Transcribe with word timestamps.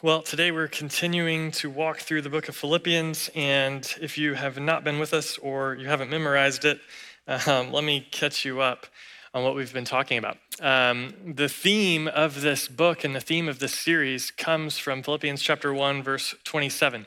Well, 0.00 0.22
today 0.22 0.52
we're 0.52 0.68
continuing 0.68 1.50
to 1.52 1.68
walk 1.68 1.98
through 1.98 2.22
the 2.22 2.30
book 2.30 2.48
of 2.48 2.54
Philippians, 2.54 3.30
and 3.34 3.84
if 4.00 4.16
you 4.16 4.34
have 4.34 4.56
not 4.56 4.84
been 4.84 5.00
with 5.00 5.12
us 5.12 5.38
or 5.38 5.74
you 5.74 5.88
haven't 5.88 6.08
memorized 6.08 6.64
it, 6.64 6.78
um, 7.26 7.72
let 7.72 7.82
me 7.82 8.06
catch 8.12 8.44
you 8.44 8.60
up 8.60 8.86
on 9.34 9.42
what 9.42 9.56
we've 9.56 9.72
been 9.72 9.84
talking 9.84 10.16
about. 10.16 10.36
Um, 10.60 11.14
the 11.34 11.48
theme 11.48 12.06
of 12.06 12.42
this 12.42 12.68
book 12.68 13.02
and 13.02 13.12
the 13.12 13.20
theme 13.20 13.48
of 13.48 13.58
this 13.58 13.74
series 13.74 14.30
comes 14.30 14.78
from 14.78 15.02
Philippians 15.02 15.42
chapter 15.42 15.74
1, 15.74 16.04
verse 16.04 16.32
27, 16.44 17.04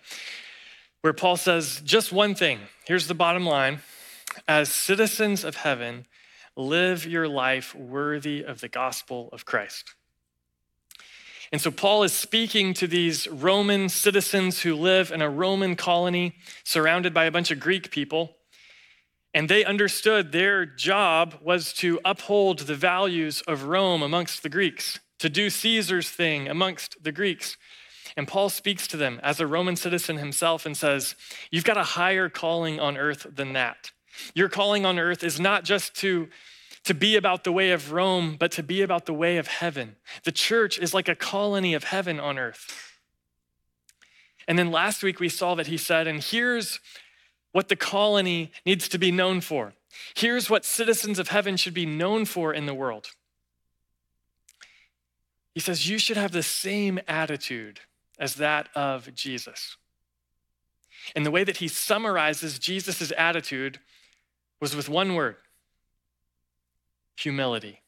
where 0.99 1.13
Paul 1.13 1.37
says 1.37 1.81
just 1.85 2.11
one 2.11 2.35
thing. 2.35 2.59
Here's 2.83 3.07
the 3.07 3.13
bottom 3.13 3.45
line 3.45 3.79
As 4.49 4.67
citizens 4.67 5.45
of 5.45 5.55
heaven, 5.55 6.07
live 6.57 7.05
your 7.05 7.29
life 7.29 7.73
worthy 7.73 8.43
of 8.43 8.59
the 8.59 8.67
gospel 8.67 9.29
of 9.31 9.45
Christ. 9.45 9.95
And 11.51 11.59
so 11.59 11.69
Paul 11.69 12.03
is 12.03 12.13
speaking 12.13 12.73
to 12.75 12.87
these 12.87 13.27
Roman 13.27 13.89
citizens 13.89 14.61
who 14.61 14.73
live 14.73 15.11
in 15.11 15.21
a 15.21 15.29
Roman 15.29 15.75
colony 15.75 16.35
surrounded 16.63 17.13
by 17.13 17.25
a 17.25 17.31
bunch 17.31 17.51
of 17.51 17.59
Greek 17.59 17.91
people. 17.91 18.37
And 19.33 19.49
they 19.49 19.65
understood 19.65 20.31
their 20.31 20.65
job 20.65 21.35
was 21.41 21.73
to 21.73 21.99
uphold 22.05 22.59
the 22.59 22.75
values 22.75 23.41
of 23.47 23.63
Rome 23.63 24.01
amongst 24.01 24.43
the 24.43 24.49
Greeks, 24.49 24.99
to 25.19 25.29
do 25.29 25.49
Caesar's 25.49 26.09
thing 26.09 26.47
amongst 26.47 27.03
the 27.03 27.11
Greeks. 27.11 27.57
And 28.15 28.27
Paul 28.27 28.49
speaks 28.49 28.87
to 28.87 28.97
them 28.97 29.19
as 29.23 29.39
a 29.39 29.47
Roman 29.47 29.75
citizen 29.75 30.17
himself 30.17 30.65
and 30.65 30.75
says, 30.75 31.15
You've 31.49 31.63
got 31.63 31.77
a 31.77 31.83
higher 31.83 32.29
calling 32.29 32.79
on 32.79 32.97
earth 32.97 33.27
than 33.33 33.53
that. 33.53 33.91
Your 34.33 34.49
calling 34.49 34.85
on 34.85 34.99
earth 34.99 35.23
is 35.23 35.39
not 35.39 35.63
just 35.63 35.95
to 35.95 36.29
to 36.83 36.93
be 36.93 37.15
about 37.15 37.43
the 37.43 37.51
way 37.51 37.71
of 37.71 37.91
Rome, 37.91 38.35
but 38.39 38.51
to 38.53 38.63
be 38.63 38.81
about 38.81 39.05
the 39.05 39.13
way 39.13 39.37
of 39.37 39.47
heaven. 39.47 39.97
The 40.23 40.31
church 40.31 40.79
is 40.79 40.93
like 40.93 41.07
a 41.07 41.15
colony 41.15 41.73
of 41.73 41.85
heaven 41.85 42.19
on 42.19 42.39
earth. 42.39 42.97
And 44.47 44.57
then 44.57 44.71
last 44.71 45.03
week 45.03 45.19
we 45.19 45.29
saw 45.29 45.55
that 45.55 45.67
he 45.67 45.77
said, 45.77 46.07
and 46.07 46.23
here's 46.23 46.79
what 47.51 47.67
the 47.67 47.75
colony 47.75 48.51
needs 48.65 48.89
to 48.89 48.97
be 48.97 49.11
known 49.11 49.41
for. 49.41 49.73
Here's 50.15 50.49
what 50.49 50.65
citizens 50.65 51.19
of 51.19 51.27
heaven 51.27 51.57
should 51.57 51.73
be 51.73 51.85
known 51.85 52.25
for 52.25 52.53
in 52.53 52.65
the 52.65 52.73
world. 52.73 53.09
He 55.53 55.59
says, 55.59 55.89
You 55.89 55.99
should 55.99 56.17
have 56.17 56.31
the 56.31 56.43
same 56.43 56.99
attitude 57.07 57.81
as 58.17 58.35
that 58.35 58.69
of 58.73 59.13
Jesus. 59.13 59.75
And 61.15 61.25
the 61.25 61.31
way 61.31 61.43
that 61.43 61.57
he 61.57 61.67
summarizes 61.67 62.57
Jesus' 62.57 63.11
attitude 63.17 63.79
was 64.59 64.75
with 64.75 64.87
one 64.87 65.15
word 65.15 65.37
humility. 67.17 67.81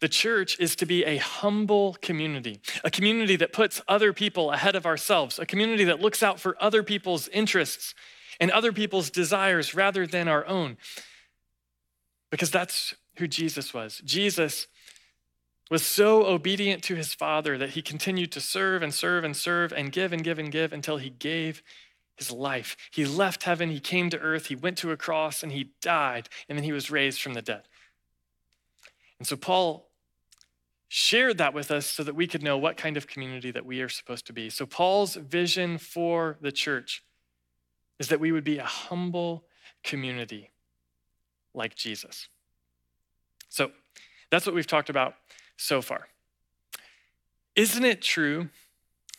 The 0.00 0.08
church 0.08 0.58
is 0.58 0.74
to 0.76 0.86
be 0.86 1.04
a 1.04 1.18
humble 1.18 1.96
community, 2.00 2.60
a 2.82 2.90
community 2.90 3.36
that 3.36 3.52
puts 3.52 3.80
other 3.86 4.12
people 4.12 4.50
ahead 4.50 4.74
of 4.74 4.86
ourselves, 4.86 5.38
a 5.38 5.46
community 5.46 5.84
that 5.84 6.00
looks 6.00 6.22
out 6.22 6.40
for 6.40 6.56
other 6.60 6.82
people's 6.82 7.28
interests 7.28 7.94
and 8.40 8.50
other 8.50 8.72
people's 8.72 9.10
desires 9.10 9.74
rather 9.74 10.06
than 10.06 10.26
our 10.26 10.46
own. 10.46 10.76
Because 12.30 12.50
that's 12.50 12.94
who 13.18 13.28
Jesus 13.28 13.74
was. 13.74 14.00
Jesus 14.04 14.66
was 15.70 15.84
so 15.84 16.24
obedient 16.26 16.82
to 16.84 16.96
his 16.96 17.14
Father 17.14 17.56
that 17.56 17.70
he 17.70 17.82
continued 17.82 18.32
to 18.32 18.40
serve 18.40 18.82
and 18.82 18.92
serve 18.92 19.22
and 19.22 19.36
serve 19.36 19.72
and 19.72 19.92
give 19.92 20.12
and 20.12 20.24
give 20.24 20.38
and 20.38 20.50
give 20.50 20.72
until 20.72 20.96
he 20.96 21.10
gave 21.10 21.62
his 22.16 22.30
life. 22.30 22.76
He 22.90 23.04
left 23.04 23.44
heaven, 23.44 23.70
he 23.70 23.80
came 23.80 24.10
to 24.10 24.18
earth, 24.18 24.46
he 24.46 24.56
went 24.56 24.78
to 24.78 24.90
a 24.90 24.96
cross, 24.96 25.42
and 25.42 25.52
he 25.52 25.70
died, 25.80 26.28
and 26.48 26.58
then 26.58 26.64
he 26.64 26.72
was 26.72 26.90
raised 26.90 27.22
from 27.22 27.34
the 27.34 27.42
dead. 27.42 27.62
And 29.20 29.26
so 29.28 29.36
Paul 29.36 29.86
shared 30.88 31.38
that 31.38 31.54
with 31.54 31.70
us 31.70 31.86
so 31.86 32.02
that 32.02 32.16
we 32.16 32.26
could 32.26 32.42
know 32.42 32.58
what 32.58 32.76
kind 32.76 32.96
of 32.96 33.06
community 33.06 33.52
that 33.52 33.64
we 33.64 33.80
are 33.80 33.88
supposed 33.88 34.26
to 34.26 34.32
be. 34.32 34.50
So 34.50 34.66
Paul's 34.66 35.14
vision 35.14 35.78
for 35.78 36.36
the 36.40 36.50
church 36.50 37.04
is 38.00 38.08
that 38.08 38.18
we 38.18 38.32
would 38.32 38.42
be 38.42 38.58
a 38.58 38.64
humble 38.64 39.44
community 39.84 40.50
like 41.54 41.76
Jesus. 41.76 42.28
So 43.48 43.70
that's 44.30 44.46
what 44.46 44.54
we've 44.54 44.66
talked 44.66 44.90
about 44.90 45.14
so 45.56 45.80
far. 45.80 46.08
Isn't 47.54 47.84
it 47.84 48.02
true 48.02 48.48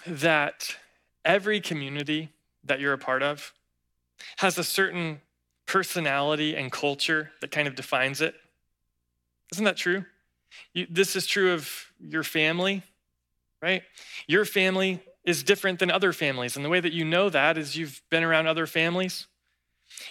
that 0.05 0.75
every 1.23 1.61
community 1.61 2.29
that 2.63 2.79
you're 2.79 2.93
a 2.93 2.97
part 2.97 3.23
of 3.23 3.53
has 4.37 4.57
a 4.57 4.63
certain 4.63 5.21
personality 5.67 6.55
and 6.55 6.71
culture 6.71 7.31
that 7.39 7.51
kind 7.51 7.67
of 7.67 7.75
defines 7.75 8.19
it? 8.19 8.35
Isn't 9.51 9.65
that 9.65 9.77
true? 9.77 10.05
You, 10.73 10.87
this 10.89 11.15
is 11.15 11.25
true 11.25 11.53
of 11.53 11.69
your 11.99 12.23
family, 12.23 12.83
right? 13.61 13.83
Your 14.27 14.45
family 14.45 15.01
is 15.25 15.43
different 15.43 15.79
than 15.79 15.91
other 15.91 16.13
families. 16.13 16.55
And 16.55 16.65
the 16.65 16.69
way 16.69 16.79
that 16.79 16.93
you 16.93 17.05
know 17.05 17.29
that 17.29 17.57
is 17.57 17.75
you've 17.75 18.01
been 18.09 18.23
around 18.23 18.47
other 18.47 18.65
families. 18.65 19.27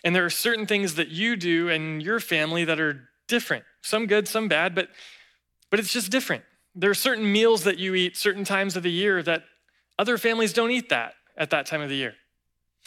And 0.05 0.15
there 0.15 0.25
are 0.25 0.31
certain 0.31 0.67
things 0.67 0.95
that 0.97 1.09
you 1.09 1.37
do 1.37 1.69
in 1.69 2.01
your 2.01 2.21
family 2.21 2.65
that 2.65 2.79
are 2.79 3.09
different, 3.29 3.65
some 3.83 4.07
good, 4.07 4.29
some 4.29 4.47
bad, 4.47 4.75
but, 4.75 4.89
but 5.71 5.81
it's 5.81 5.93
just 5.93 6.11
different. 6.11 6.45
There 6.75 6.91
are 6.91 6.95
certain 6.95 7.31
meals 7.31 7.65
that 7.65 7.79
you 7.79 7.95
eat 7.95 8.17
certain 8.17 8.45
times 8.45 8.77
of 8.77 8.83
the 8.83 8.91
year 8.91 9.23
that 9.23 9.45
other 9.99 10.19
families 10.19 10.53
don't 10.53 10.71
eat 10.71 10.91
that 10.91 11.15
at 11.37 11.51
that 11.51 11.67
time 11.67 11.81
of 11.81 11.89
the 11.89 11.97
year. 11.97 12.15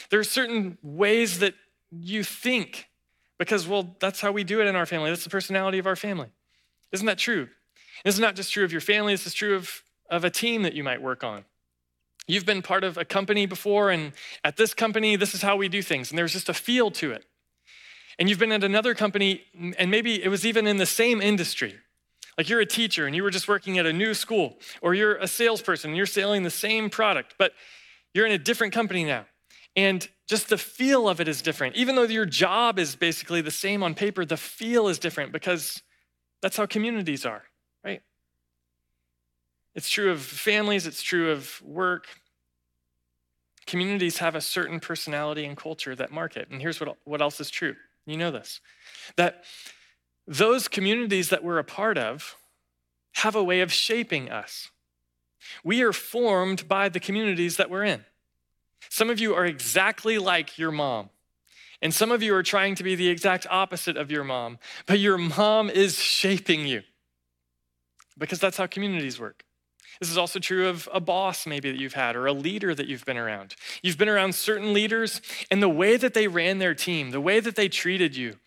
There 0.09 0.19
are 0.19 0.23
certain 0.23 0.77
ways 0.81 1.39
that 1.39 1.55
you 1.91 2.23
think 2.23 2.87
because, 3.37 3.67
well, 3.67 3.95
that's 3.99 4.21
how 4.21 4.31
we 4.31 4.43
do 4.43 4.61
it 4.61 4.67
in 4.67 4.75
our 4.75 4.85
family. 4.85 5.09
That's 5.09 5.23
the 5.23 5.29
personality 5.29 5.79
of 5.79 5.87
our 5.87 5.95
family. 5.95 6.29
Isn't 6.93 7.07
that 7.07 7.17
true? 7.17 7.49
This 8.05 8.15
is 8.15 8.21
not 8.21 8.35
just 8.35 8.53
true 8.53 8.63
of 8.63 8.71
your 8.71 8.81
family, 8.81 9.13
this 9.13 9.27
is 9.27 9.33
true 9.33 9.55
of, 9.55 9.83
of 10.09 10.23
a 10.23 10.29
team 10.29 10.61
that 10.63 10.73
you 10.73 10.83
might 10.83 11.01
work 11.01 11.23
on. 11.23 11.43
You've 12.27 12.45
been 12.45 12.61
part 12.61 12.85
of 12.85 12.97
a 12.97 13.03
company 13.03 13.45
before, 13.45 13.89
and 13.89 14.13
at 14.45 14.55
this 14.55 14.73
company, 14.73 15.17
this 15.17 15.33
is 15.33 15.41
how 15.41 15.57
we 15.57 15.67
do 15.67 15.81
things, 15.81 16.09
and 16.09 16.17
there's 16.17 16.31
just 16.31 16.47
a 16.47 16.53
feel 16.53 16.91
to 16.91 17.11
it. 17.11 17.25
And 18.17 18.29
you've 18.29 18.39
been 18.39 18.51
at 18.51 18.63
another 18.63 18.93
company, 18.93 19.41
and 19.77 19.91
maybe 19.91 20.23
it 20.23 20.29
was 20.29 20.45
even 20.45 20.67
in 20.67 20.77
the 20.77 20.85
same 20.85 21.21
industry. 21.21 21.75
Like 22.37 22.49
you're 22.49 22.61
a 22.61 22.65
teacher 22.65 23.05
and 23.05 23.15
you 23.15 23.23
were 23.23 23.29
just 23.29 23.47
working 23.47 23.77
at 23.77 23.85
a 23.85 23.93
new 23.93 24.13
school, 24.13 24.57
or 24.81 24.93
you're 24.93 25.15
a 25.15 25.27
salesperson 25.27 25.91
and 25.91 25.97
you're 25.97 26.05
selling 26.05 26.43
the 26.43 26.49
same 26.49 26.89
product, 26.89 27.35
but 27.37 27.53
you're 28.13 28.25
in 28.25 28.31
a 28.31 28.37
different 28.37 28.73
company 28.73 29.03
now. 29.03 29.25
And 29.75 30.07
just 30.27 30.49
the 30.49 30.57
feel 30.57 31.09
of 31.09 31.19
it 31.19 31.27
is 31.27 31.41
different. 31.41 31.75
Even 31.75 31.95
though 31.95 32.03
your 32.03 32.25
job 32.25 32.79
is 32.79 32.95
basically 32.95 33.41
the 33.41 33.51
same 33.51 33.83
on 33.83 33.95
paper, 33.95 34.25
the 34.25 34.37
feel 34.37 34.87
is 34.87 34.99
different 34.99 35.31
because 35.31 35.81
that's 36.43 36.57
how 36.57 36.65
communities 36.65 37.25
are, 37.25 37.43
right? 37.85 38.01
It's 39.73 39.89
true 39.89 40.11
of 40.11 40.21
families, 40.21 40.85
it's 40.85 41.01
true 41.01 41.31
of 41.31 41.61
work. 41.63 42.07
Communities 43.65 44.17
have 44.17 44.35
a 44.35 44.41
certain 44.41 44.81
personality 44.81 45.45
and 45.45 45.55
culture 45.55 45.95
that 45.95 46.11
mark 46.11 46.35
it. 46.35 46.49
And 46.51 46.61
here's 46.61 46.81
what, 46.81 46.97
what 47.05 47.21
else 47.21 47.39
is 47.39 47.49
true 47.49 47.75
you 48.05 48.17
know 48.17 48.31
this 48.31 48.59
that 49.15 49.45
those 50.27 50.67
communities 50.67 51.29
that 51.29 51.43
we're 51.43 51.59
a 51.59 51.63
part 51.63 51.97
of 51.97 52.35
have 53.13 53.35
a 53.35 53.43
way 53.43 53.61
of 53.61 53.71
shaping 53.71 54.29
us. 54.29 54.69
We 55.63 55.81
are 55.81 55.93
formed 55.93 56.67
by 56.67 56.89
the 56.89 56.99
communities 56.99 57.55
that 57.57 57.69
we're 57.69 57.83
in. 57.85 58.03
Some 58.89 59.09
of 59.09 59.19
you 59.19 59.33
are 59.33 59.45
exactly 59.45 60.17
like 60.17 60.57
your 60.57 60.71
mom. 60.71 61.09
And 61.83 61.93
some 61.93 62.13
of 62.13 62.23
you 62.23 62.33
are 62.33 62.43
trying 62.43 62.75
to 62.75 62.83
be 62.83 62.95
the 62.95 63.09
exact 63.09 63.45
opposite 63.49 63.97
of 63.97 64.09
your 64.09 64.23
mom, 64.23 64.57
but 64.85 64.99
your 64.99 65.17
mom 65.17 65.69
is 65.69 65.99
shaping 65.99 66.65
you 66.65 66.81
because 68.17 68.39
that's 68.39 68.55
how 68.55 68.67
communities 68.67 69.19
work. 69.19 69.43
This 69.99 70.09
is 70.09 70.17
also 70.17 70.39
true 70.39 70.69
of 70.69 70.87
a 70.93 71.01
boss, 71.01 71.45
maybe, 71.45 71.69
that 71.69 71.79
you've 71.79 71.93
had, 71.93 72.15
or 72.15 72.25
a 72.25 72.33
leader 72.33 72.73
that 72.73 72.87
you've 72.87 73.05
been 73.05 73.17
around. 73.17 73.55
You've 73.81 73.97
been 73.97 74.09
around 74.09 74.33
certain 74.33 74.73
leaders, 74.73 75.21
and 75.51 75.61
the 75.61 75.69
way 75.69 75.97
that 75.97 76.13
they 76.13 76.27
ran 76.27 76.59
their 76.59 76.73
team, 76.73 77.11
the 77.11 77.21
way 77.21 77.41
that 77.41 77.55
they 77.55 77.67
treated 77.67 78.15
you, 78.15 78.37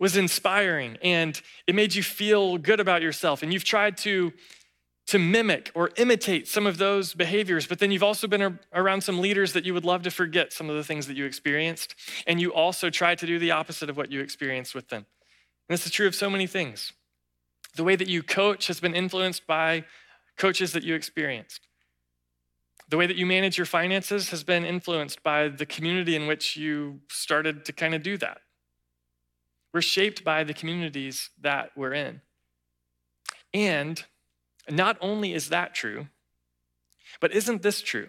was 0.00 0.16
inspiring, 0.16 0.96
and 1.02 1.40
it 1.66 1.74
made 1.74 1.94
you 1.94 2.02
feel 2.02 2.58
good 2.58 2.80
about 2.80 3.02
yourself. 3.02 3.42
And 3.42 3.52
you've 3.52 3.64
tried 3.64 3.98
to 3.98 4.32
to 5.06 5.18
mimic 5.18 5.70
or 5.74 5.90
imitate 5.96 6.48
some 6.48 6.66
of 6.66 6.78
those 6.78 7.14
behaviors, 7.14 7.66
but 7.66 7.78
then 7.78 7.92
you've 7.92 8.02
also 8.02 8.26
been 8.26 8.58
around 8.74 9.00
some 9.02 9.20
leaders 9.20 9.52
that 9.52 9.64
you 9.64 9.72
would 9.72 9.84
love 9.84 10.02
to 10.02 10.10
forget 10.10 10.52
some 10.52 10.68
of 10.68 10.76
the 10.76 10.82
things 10.82 11.06
that 11.06 11.16
you 11.16 11.24
experienced, 11.24 11.94
and 12.26 12.40
you 12.40 12.52
also 12.52 12.90
try 12.90 13.14
to 13.14 13.26
do 13.26 13.38
the 13.38 13.52
opposite 13.52 13.88
of 13.88 13.96
what 13.96 14.10
you 14.10 14.20
experienced 14.20 14.74
with 14.74 14.88
them. 14.88 15.06
And 15.68 15.74
this 15.74 15.86
is 15.86 15.92
true 15.92 16.08
of 16.08 16.14
so 16.14 16.28
many 16.28 16.46
things. 16.46 16.92
The 17.76 17.84
way 17.84 17.94
that 17.94 18.08
you 18.08 18.22
coach 18.22 18.66
has 18.66 18.80
been 18.80 18.94
influenced 18.94 19.46
by 19.46 19.84
coaches 20.36 20.72
that 20.72 20.82
you 20.82 20.94
experienced. 20.94 21.60
The 22.88 22.96
way 22.96 23.06
that 23.06 23.16
you 23.16 23.26
manage 23.26 23.58
your 23.58 23.66
finances 23.66 24.30
has 24.30 24.44
been 24.44 24.64
influenced 24.64 25.22
by 25.22 25.48
the 25.48 25.66
community 25.66 26.16
in 26.16 26.26
which 26.26 26.56
you 26.56 27.00
started 27.08 27.64
to 27.64 27.72
kind 27.72 27.94
of 27.94 28.02
do 28.02 28.16
that. 28.18 28.38
We're 29.72 29.82
shaped 29.82 30.24
by 30.24 30.44
the 30.44 30.54
communities 30.54 31.30
that 31.40 31.70
we're 31.76 31.94
in. 31.94 32.20
Not 34.68 34.96
only 35.00 35.32
is 35.32 35.48
that 35.48 35.74
true, 35.74 36.08
but 37.20 37.32
isn't 37.32 37.62
this 37.62 37.80
true? 37.80 38.08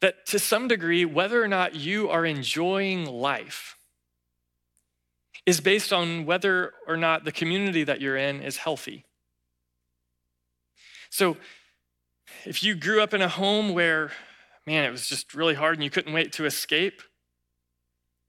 That 0.00 0.26
to 0.26 0.38
some 0.38 0.68
degree, 0.68 1.04
whether 1.04 1.42
or 1.42 1.48
not 1.48 1.74
you 1.74 2.08
are 2.08 2.24
enjoying 2.24 3.04
life 3.04 3.76
is 5.44 5.60
based 5.60 5.92
on 5.92 6.26
whether 6.26 6.72
or 6.86 6.96
not 6.96 7.24
the 7.24 7.32
community 7.32 7.82
that 7.82 8.00
you're 8.00 8.16
in 8.16 8.42
is 8.42 8.58
healthy. 8.58 9.04
So, 11.10 11.36
if 12.44 12.62
you 12.62 12.74
grew 12.74 13.00
up 13.02 13.14
in 13.14 13.22
a 13.22 13.28
home 13.28 13.72
where, 13.72 14.12
man, 14.66 14.84
it 14.84 14.90
was 14.90 15.08
just 15.08 15.34
really 15.34 15.54
hard 15.54 15.76
and 15.76 15.84
you 15.84 15.90
couldn't 15.90 16.12
wait 16.12 16.32
to 16.34 16.44
escape, 16.44 17.02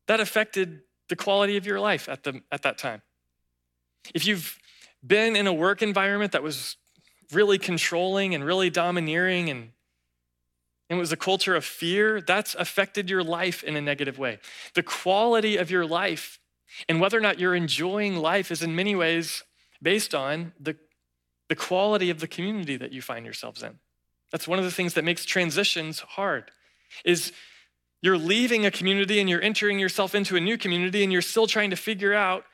that 0.07 0.19
affected 0.19 0.81
the 1.09 1.15
quality 1.15 1.57
of 1.57 1.65
your 1.65 1.79
life 1.79 2.07
at, 2.07 2.23
the, 2.23 2.41
at 2.51 2.61
that 2.61 2.77
time. 2.77 3.01
If 4.13 4.25
you've 4.25 4.57
been 5.05 5.35
in 5.35 5.47
a 5.47 5.53
work 5.53 5.81
environment 5.81 6.31
that 6.33 6.43
was 6.43 6.77
really 7.31 7.57
controlling 7.57 8.35
and 8.35 8.43
really 8.43 8.69
domineering 8.69 9.49
and 9.49 9.71
it 10.89 10.95
was 10.95 11.11
a 11.11 11.17
culture 11.17 11.55
of 11.55 11.63
fear, 11.63 12.19
that's 12.19 12.55
affected 12.55 13.09
your 13.09 13.23
life 13.23 13.63
in 13.63 13.75
a 13.75 13.81
negative 13.81 14.17
way. 14.17 14.39
The 14.73 14.81
quality 14.81 15.55
of 15.55 15.69
your 15.69 15.85
life 15.85 16.39
and 16.87 16.99
whether 16.99 17.17
or 17.17 17.21
not 17.21 17.39
you're 17.39 17.55
enjoying 17.55 18.15
life 18.15 18.51
is 18.51 18.63
in 18.63 18.75
many 18.75 18.95
ways 18.95 19.43
based 19.81 20.15
on 20.15 20.53
the, 20.59 20.75
the 21.47 21.55
quality 21.55 22.09
of 22.09 22.19
the 22.19 22.27
community 22.27 22.75
that 22.77 22.91
you 22.91 23.01
find 23.01 23.23
yourselves 23.23 23.61
in. 23.61 23.79
That's 24.31 24.47
one 24.47 24.59
of 24.59 24.65
the 24.65 24.71
things 24.71 24.95
that 24.95 25.03
makes 25.03 25.25
transitions 25.25 25.99
hard 25.99 26.51
is 27.05 27.33
you're 28.01 28.17
leaving 28.17 28.65
a 28.65 28.71
community 28.71 29.19
and 29.19 29.29
you're 29.29 29.41
entering 29.41 29.77
yourself 29.77 30.15
into 30.15 30.35
a 30.35 30.39
new 30.39 30.57
community 30.57 31.03
and 31.03 31.11
you're 31.11 31.21
still 31.21 31.47
trying 31.47 31.69
to 31.69 31.75
figure 31.75 32.13
out 32.13 32.45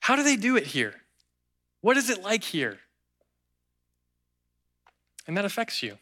how 0.00 0.16
do 0.16 0.22
they 0.22 0.36
do 0.36 0.56
it 0.56 0.66
here? 0.66 0.94
What 1.82 1.96
is 1.98 2.08
it 2.08 2.22
like 2.22 2.44
here? 2.44 2.78
And 5.26 5.36
that 5.36 5.44
affects 5.44 5.82
you. 5.82 5.98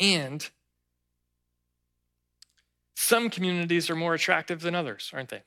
And 0.00 0.48
some 2.94 3.28
communities 3.28 3.90
are 3.90 3.96
more 3.96 4.14
attractive 4.14 4.62
than 4.62 4.74
others, 4.74 5.10
aren't 5.12 5.28
they? 5.28 5.42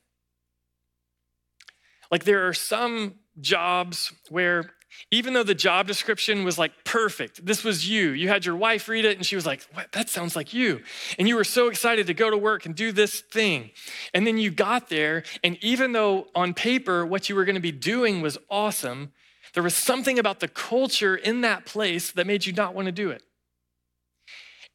Like 2.12 2.25
there 2.25 2.47
are 2.47 2.53
some 2.53 3.15
jobs 3.41 4.13
where 4.29 4.71
even 5.12 5.33
though 5.33 5.44
the 5.44 5.56
job 5.56 5.88
description 5.88 6.44
was 6.44 6.57
like 6.57 6.71
perfect, 6.83 7.45
this 7.45 7.63
was 7.63 7.89
you. 7.89 8.12
You 8.12 8.27
had 8.27 8.45
your 8.45 8.56
wife 8.56 8.88
read 8.88 9.06
it 9.06 9.18
and 9.18 9.25
she 9.25 9.36
was 9.36 9.45
like, 9.45 9.62
what? 9.74 9.92
that 9.92 10.09
sounds 10.09 10.36
like 10.36 10.53
you. 10.53 10.81
And 11.18 11.27
you 11.27 11.36
were 11.36 11.44
so 11.44 11.68
excited 11.68 12.07
to 12.07 12.13
go 12.13 12.30
to 12.30 12.38
work 12.38 12.65
and 12.65 12.75
do 12.75 12.92
this 12.92 13.21
thing. 13.21 13.71
And 14.13 14.25
then 14.25 14.38
you 14.38 14.51
got 14.51 14.89
there, 14.89 15.24
and 15.44 15.57
even 15.63 15.92
though 15.92 16.27
on 16.36 16.53
paper 16.53 17.06
what 17.06 17.30
you 17.30 17.36
were 17.36 17.45
going 17.45 17.56
to 17.56 17.62
be 17.62 17.71
doing 17.71 18.21
was 18.21 18.38
awesome, 18.50 19.12
there 19.53 19.63
was 19.63 19.75
something 19.75 20.19
about 20.19 20.39
the 20.39 20.47
culture 20.47 21.15
in 21.15 21.42
that 21.42 21.65
place 21.65 22.12
that 22.12 22.27
made 22.27 22.45
you 22.45 22.53
not 22.53 22.75
want 22.75 22.88
to 22.88 22.92
do 22.92 23.09
it. 23.09 23.24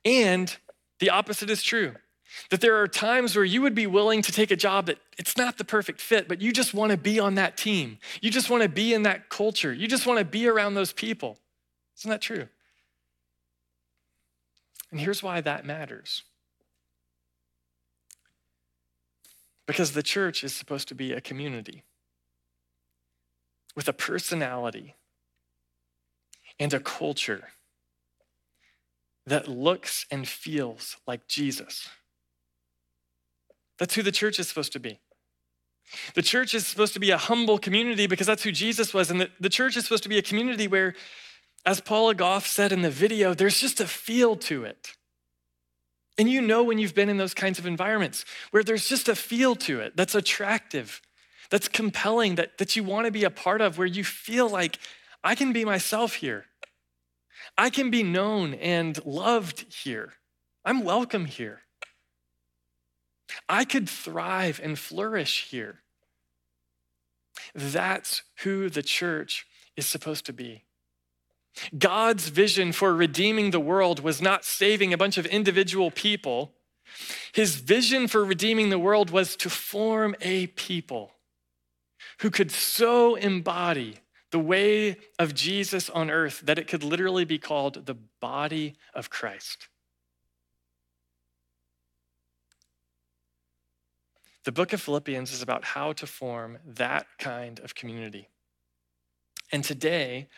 And 0.04 0.56
the 1.00 1.10
opposite 1.10 1.50
is 1.50 1.62
true. 1.62 1.94
That 2.50 2.60
there 2.60 2.80
are 2.80 2.88
times 2.88 3.34
where 3.34 3.44
you 3.44 3.62
would 3.62 3.74
be 3.74 3.86
willing 3.86 4.22
to 4.22 4.32
take 4.32 4.50
a 4.50 4.56
job 4.56 4.86
that 4.86 4.98
it's 5.18 5.36
not 5.36 5.58
the 5.58 5.64
perfect 5.64 6.00
fit, 6.00 6.28
but 6.28 6.40
you 6.40 6.52
just 6.52 6.74
want 6.74 6.92
to 6.92 6.96
be 6.96 7.18
on 7.20 7.34
that 7.34 7.56
team. 7.56 7.98
You 8.20 8.30
just 8.30 8.50
want 8.50 8.62
to 8.62 8.68
be 8.68 8.94
in 8.94 9.02
that 9.02 9.28
culture. 9.28 9.72
You 9.72 9.88
just 9.88 10.06
want 10.06 10.18
to 10.18 10.24
be 10.24 10.46
around 10.46 10.74
those 10.74 10.92
people. 10.92 11.38
Isn't 11.98 12.10
that 12.10 12.22
true? 12.22 12.48
And 14.90 15.00
here's 15.00 15.22
why 15.22 15.40
that 15.40 15.64
matters. 15.64 16.22
Because 19.66 19.92
the 19.92 20.02
church 20.02 20.42
is 20.42 20.54
supposed 20.54 20.88
to 20.88 20.94
be 20.94 21.12
a 21.12 21.20
community 21.20 21.84
with 23.76 23.86
a 23.88 23.92
personality 23.92 24.96
and 26.58 26.74
a 26.74 26.80
culture 26.80 27.50
that 29.26 29.46
looks 29.46 30.06
and 30.10 30.26
feels 30.26 30.96
like 31.06 31.28
Jesus. 31.28 31.88
That's 33.80 33.94
who 33.94 34.02
the 34.02 34.12
church 34.12 34.38
is 34.38 34.46
supposed 34.46 34.72
to 34.74 34.78
be. 34.78 35.00
The 36.14 36.22
church 36.22 36.54
is 36.54 36.66
supposed 36.66 36.92
to 36.94 37.00
be 37.00 37.10
a 37.10 37.16
humble 37.16 37.58
community 37.58 38.06
because 38.06 38.26
that's 38.26 38.44
who 38.44 38.52
Jesus 38.52 38.94
was. 38.94 39.10
And 39.10 39.22
the, 39.22 39.30
the 39.40 39.48
church 39.48 39.76
is 39.76 39.84
supposed 39.84 40.04
to 40.04 40.08
be 40.08 40.18
a 40.18 40.22
community 40.22 40.68
where, 40.68 40.94
as 41.66 41.80
Paula 41.80 42.14
Goff 42.14 42.46
said 42.46 42.72
in 42.72 42.82
the 42.82 42.90
video, 42.90 43.34
there's 43.34 43.58
just 43.58 43.80
a 43.80 43.86
feel 43.86 44.36
to 44.36 44.64
it. 44.64 44.92
And 46.18 46.28
you 46.30 46.42
know 46.42 46.62
when 46.62 46.78
you've 46.78 46.94
been 46.94 47.08
in 47.08 47.16
those 47.16 47.32
kinds 47.32 47.58
of 47.58 47.66
environments 47.66 48.26
where 48.50 48.62
there's 48.62 48.86
just 48.86 49.08
a 49.08 49.14
feel 49.14 49.56
to 49.56 49.80
it 49.80 49.96
that's 49.96 50.14
attractive, 50.14 51.00
that's 51.50 51.66
compelling, 51.66 52.34
that, 52.34 52.58
that 52.58 52.76
you 52.76 52.84
want 52.84 53.06
to 53.06 53.10
be 53.10 53.24
a 53.24 53.30
part 53.30 53.62
of, 53.62 53.78
where 53.78 53.86
you 53.86 54.04
feel 54.04 54.48
like 54.48 54.78
I 55.24 55.34
can 55.34 55.52
be 55.52 55.64
myself 55.64 56.16
here. 56.16 56.44
I 57.56 57.70
can 57.70 57.90
be 57.90 58.02
known 58.02 58.54
and 58.54 59.02
loved 59.06 59.72
here. 59.72 60.12
I'm 60.64 60.84
welcome 60.84 61.24
here. 61.24 61.62
I 63.48 63.64
could 63.64 63.88
thrive 63.88 64.60
and 64.62 64.78
flourish 64.78 65.48
here. 65.50 65.80
That's 67.54 68.22
who 68.42 68.68
the 68.68 68.82
church 68.82 69.46
is 69.76 69.86
supposed 69.86 70.26
to 70.26 70.32
be. 70.32 70.64
God's 71.76 72.28
vision 72.28 72.72
for 72.72 72.94
redeeming 72.94 73.50
the 73.50 73.60
world 73.60 74.00
was 74.00 74.22
not 74.22 74.44
saving 74.44 74.92
a 74.92 74.98
bunch 74.98 75.18
of 75.18 75.26
individual 75.26 75.90
people. 75.90 76.52
His 77.32 77.56
vision 77.56 78.08
for 78.08 78.24
redeeming 78.24 78.70
the 78.70 78.78
world 78.78 79.10
was 79.10 79.36
to 79.36 79.50
form 79.50 80.14
a 80.20 80.48
people 80.48 81.12
who 82.20 82.30
could 82.30 82.50
so 82.50 83.14
embody 83.14 83.96
the 84.30 84.38
way 84.38 84.96
of 85.18 85.34
Jesus 85.34 85.90
on 85.90 86.10
earth 86.10 86.40
that 86.44 86.58
it 86.58 86.68
could 86.68 86.84
literally 86.84 87.24
be 87.24 87.38
called 87.38 87.86
the 87.86 87.96
body 88.20 88.76
of 88.94 89.10
Christ. 89.10 89.68
The 94.44 94.52
book 94.52 94.72
of 94.72 94.80
Philippians 94.80 95.32
is 95.32 95.42
about 95.42 95.64
how 95.64 95.92
to 95.92 96.06
form 96.06 96.58
that 96.64 97.06
kind 97.18 97.60
of 97.60 97.74
community. 97.74 98.28
And 99.52 99.62
today, 99.62 100.28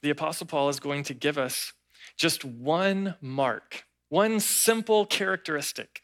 the 0.00 0.10
Apostle 0.10 0.46
Paul 0.46 0.68
is 0.68 0.80
going 0.80 1.04
to 1.04 1.14
give 1.14 1.36
us 1.36 1.72
just 2.16 2.44
one 2.44 3.16
mark, 3.20 3.84
one 4.08 4.40
simple 4.40 5.04
characteristic, 5.04 6.02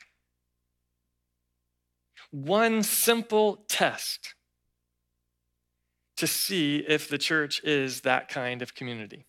one 2.30 2.82
simple 2.82 3.64
test 3.68 4.34
to 6.16 6.26
see 6.26 6.84
if 6.88 7.08
the 7.08 7.18
church 7.18 7.62
is 7.64 8.02
that 8.02 8.28
kind 8.28 8.60
of 8.60 8.74
community. 8.74 9.24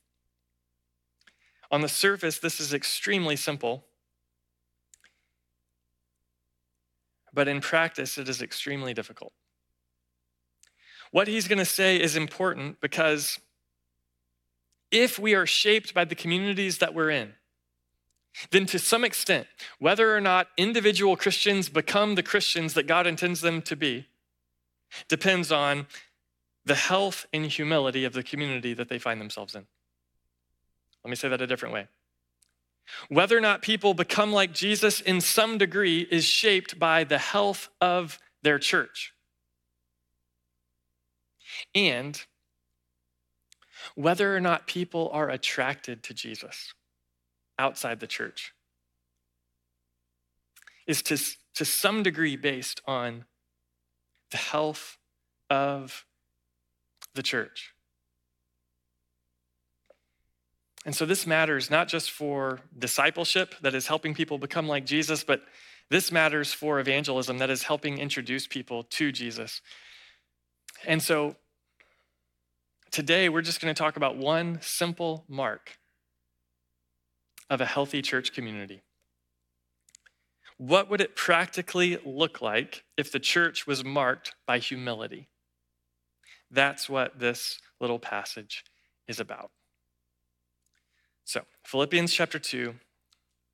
On 1.72 1.81
the 1.81 1.88
surface, 1.88 2.40
this 2.40 2.60
is 2.60 2.74
extremely 2.74 3.36
simple, 3.36 3.86
but 7.34 7.48
in 7.48 7.62
practice, 7.62 8.18
it 8.18 8.30
is 8.30 8.42
extremely 8.42 8.94
difficult. 8.94 9.34
What 11.12 11.28
he's 11.28 11.48
going 11.48 11.60
to 11.60 11.66
say 11.66 12.00
is 12.00 12.16
important 12.16 12.81
because 12.81 13.40
if 14.92 15.20
we 15.20 15.34
are 15.36 15.46
shaped 15.46 15.94
by 15.94 16.06
the 16.06 16.16
communities 16.16 16.80
that 16.80 16.94
we're 16.94 17.10
in, 17.10 17.34
then 18.52 18.66
to 18.68 18.80
some 18.80 19.04
extent, 19.04 19.48
whether 19.80 20.16
or 20.16 20.21
not 20.21 20.48
individual 20.57 21.16
Christians 21.16 21.68
become 21.69 22.16
the 22.16 22.24
Christians 22.24 22.74
that 22.76 22.88
God 22.88 23.07
intends 23.07 23.42
them 23.42 23.62
to 23.64 23.76
be, 23.76 24.07
depends 25.07 25.52
on 25.52 25.88
the 26.66 26.76
health 26.76 27.26
and 27.33 27.45
humility 27.45 28.06
of 28.06 28.14
the 28.14 28.24
community 28.24 28.74
that 28.74 28.90
they 28.90 29.00
find 29.00 29.19
themselves 29.19 29.56
in. 29.56 29.66
Let 31.04 31.09
me 31.09 31.16
say 31.16 31.30
that 31.30 31.42
a 31.42 31.48
different 31.48 31.74
way. 31.74 31.88
Whether 33.08 33.38
or 33.38 33.42
not 33.42 33.62
people 33.62 33.94
become 33.94 34.31
like 34.31 34.54
Jesus 34.54 35.02
in 35.02 35.22
some 35.22 35.58
degree 35.58 36.08
is 36.12 36.26
shaped 36.26 36.80
by 36.80 37.04
the 37.04 37.18
health 37.18 37.69
of 37.81 38.19
their 38.42 38.60
church. 38.60 39.14
And 41.76 42.22
whether 43.96 44.36
or 44.36 44.40
not 44.40 44.68
people 44.68 45.10
are 45.14 45.30
attracted 45.30 46.04
to 46.04 46.14
Jesus 46.14 46.74
outside 47.58 48.00
the 48.00 48.08
church 48.08 48.54
is 50.88 51.02
to, 51.04 51.18
to 51.56 51.66
some 51.66 52.02
degree 52.02 52.36
based 52.36 52.81
on 52.86 53.26
the 54.31 54.38
health 54.38 54.98
of 55.50 56.06
the 57.14 57.24
church. 57.24 57.74
And 60.86 60.95
so 60.95 61.06
this 61.06 61.28
matters 61.28 61.69
not 61.69 61.88
just 61.88 62.12
for 62.12 62.59
discipleship 62.78 63.56
that 63.62 63.76
is 63.76 63.88
helping 63.88 64.14
people 64.14 64.38
become 64.38 64.68
like 64.68 64.86
Jesus, 64.86 65.24
but 65.24 65.44
this 65.90 66.12
matters 66.12 66.54
for 66.54 66.80
evangelism 66.80 67.40
that 67.40 67.50
is 67.50 67.64
helping 67.64 67.98
introduce 67.98 68.48
people 68.48 68.83
to 68.83 69.12
Jesus. 69.12 69.62
And 70.86 71.02
so 71.02 71.36
today 72.92 73.28
we're 73.28 73.42
just 73.42 73.59
going 73.59 73.74
to 73.74 73.78
talk 73.78 73.98
about 73.98 74.16
one 74.16 74.59
simple 74.62 75.26
mark 75.28 75.78
of 77.50 77.59
a 77.59 77.66
healthy 77.66 78.02
church 78.02 78.33
community. 78.33 78.83
What 80.57 80.90
would 80.90 81.02
it 81.02 81.16
practically 81.16 81.98
look 82.06 82.42
like 82.42 82.83
if 82.98 83.12
the 83.12 83.19
church 83.19 83.66
was 83.66 83.83
marked 83.83 84.36
by 84.45 84.59
humility? 84.59 85.30
That's 86.52 86.90
what 86.90 87.19
this 87.19 87.59
little 87.80 88.00
passage 88.00 88.64
is 89.07 89.19
about. 89.19 89.52
So, 91.30 91.42
Philippians 91.64 92.12
chapter 92.12 92.40
2, 92.40 92.74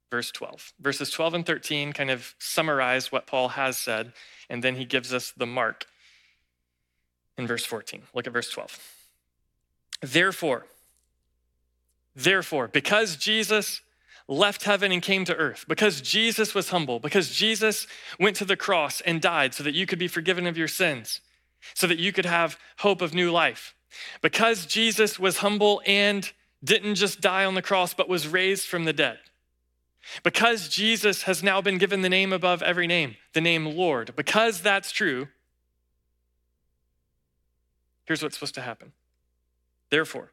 verse 0.10 0.32
12. 0.32 0.72
Verses 0.79 1.10
12 1.10 1.34
and 1.34 1.46
13 1.46 1.91
kind 1.91 2.10
of 2.10 2.34
summarize 2.39 3.12
what 3.12 3.27
Paul 3.27 3.50
has 3.50 3.75
said, 3.75 4.13
and 4.50 4.63
then 4.63 4.75
he 4.77 4.86
gives 4.86 5.13
us 5.13 5.34
the 5.36 5.46
mark 5.46 5.84
in 7.38 7.46
verse 7.46 7.65
14. 7.65 8.03
Look 8.13 8.27
at 8.27 8.32
verse 8.32 8.50
12. 8.50 8.79
Therefore, 10.01 10.67
Therefore, 12.15 12.70
because 12.70 13.17
Jesus 13.17 13.82
left 14.29 14.63
heaven 14.63 14.94
and 14.94 15.01
came 15.01 15.25
to 15.25 15.36
earth, 15.36 15.65
because 15.67 16.00
Jesus 16.00 16.55
was 16.55 16.70
humble, 16.70 17.01
because 17.01 17.36
Jesus 17.36 17.88
went 18.17 18.38
to 18.38 18.46
the 18.46 18.55
cross 18.55 19.01
and 19.01 19.22
died 19.22 19.53
so 19.53 19.65
that 19.65 19.75
you 19.75 19.86
could 19.86 20.00
be 20.00 20.08
forgiven 20.08 20.48
of 20.48 20.58
your 20.58 20.70
sins, 20.70 21.20
so 21.74 21.88
that 21.88 22.00
you 22.00 22.13
could 22.13 22.25
have 22.25 22.58
hope 22.77 23.01
of 23.01 23.13
new 23.13 23.34
life, 23.34 23.75
because 24.22 24.65
Jesus 24.65 25.20
was 25.20 25.39
humble 25.39 25.82
and 25.86 26.32
didn't 26.65 26.95
just 26.95 27.22
die 27.22 27.45
on 27.45 27.55
the 27.55 27.62
cross, 27.62 27.93
but 27.93 28.10
was 28.10 28.27
raised 28.27 28.67
from 28.67 28.86
the 28.86 28.93
dead. 28.93 29.19
Because 30.24 30.69
Jesus 30.69 31.24
has 31.24 31.41
now 31.41 31.62
been 31.62 31.77
given 31.77 32.01
the 32.01 32.10
name 32.10 32.34
above 32.34 32.62
every 32.62 32.88
name, 32.88 33.15
the 33.34 33.41
name 33.41 33.65
Lord, 33.65 34.15
because 34.15 34.62
that's 34.62 34.91
true, 34.91 35.27
here's 38.05 38.22
what's 38.22 38.36
supposed 38.36 38.55
to 38.55 38.62
happen. 38.62 38.91
Therefore, 39.89 40.31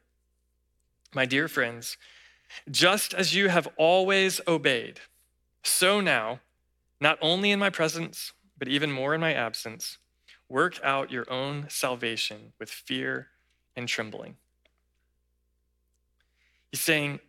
my 1.13 1.25
dear 1.25 1.47
friends, 1.47 1.97
just 2.69 3.13
as 3.13 3.33
you 3.33 3.49
have 3.49 3.67
always 3.77 4.41
obeyed, 4.47 4.99
so 5.63 6.01
now, 6.01 6.39
not 6.99 7.17
only 7.21 7.51
in 7.51 7.59
my 7.59 7.69
presence, 7.69 8.33
but 8.57 8.67
even 8.67 8.91
more 8.91 9.15
in 9.15 9.21
my 9.21 9.33
absence, 9.33 9.97
work 10.49 10.79
out 10.83 11.11
your 11.11 11.29
own 11.31 11.65
salvation 11.69 12.53
with 12.59 12.69
fear 12.69 13.29
and 13.75 13.87
trembling. 13.87 14.37
He's 16.73 16.81
saying, 16.81 17.19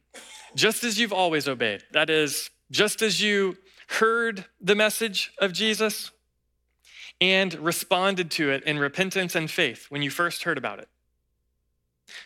just 0.54 0.84
as 0.84 0.98
you've 0.98 1.12
always 1.12 1.46
obeyed, 1.46 1.84
that 1.92 2.08
is, 2.08 2.48
just 2.70 3.02
as 3.02 3.20
you 3.20 3.58
heard 3.88 4.46
the 4.58 4.74
message 4.74 5.32
of 5.38 5.52
Jesus 5.52 6.12
and 7.20 7.52
responded 7.56 8.30
to 8.30 8.50
it 8.50 8.62
in 8.64 8.78
repentance 8.78 9.34
and 9.34 9.50
faith 9.50 9.84
when 9.90 10.00
you 10.00 10.08
first 10.08 10.44
heard 10.44 10.56
about 10.56 10.78
it. 10.78 10.88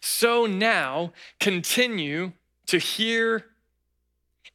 So 0.01 0.47
now 0.47 1.13
continue 1.41 2.35
to 2.67 2.79
hear 2.79 3.47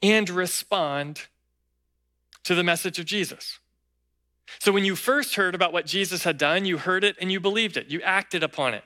and 0.01 0.29
respond 0.29 1.23
to 2.45 2.55
the 2.55 2.63
message 2.63 2.97
of 2.97 3.03
Jesus. 3.03 3.59
So 4.59 4.71
when 4.71 4.85
you 4.85 4.95
first 4.95 5.35
heard 5.35 5.53
about 5.53 5.73
what 5.73 5.85
Jesus 5.85 6.23
had 6.23 6.37
done, 6.37 6.63
you 6.63 6.77
heard 6.77 7.03
it 7.03 7.17
and 7.19 7.29
you 7.29 7.41
believed 7.41 7.75
it, 7.75 7.87
you 7.87 8.01
acted 8.03 8.41
upon 8.41 8.73
it. 8.73 8.85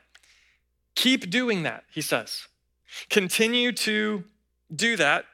Keep 0.95 1.29
doing 1.29 1.61
that, 1.61 1.83
he 1.93 2.01
says. 2.01 2.47
Continue 3.09 3.71
to 3.71 4.23
do 4.73 4.95
that, 4.97 5.25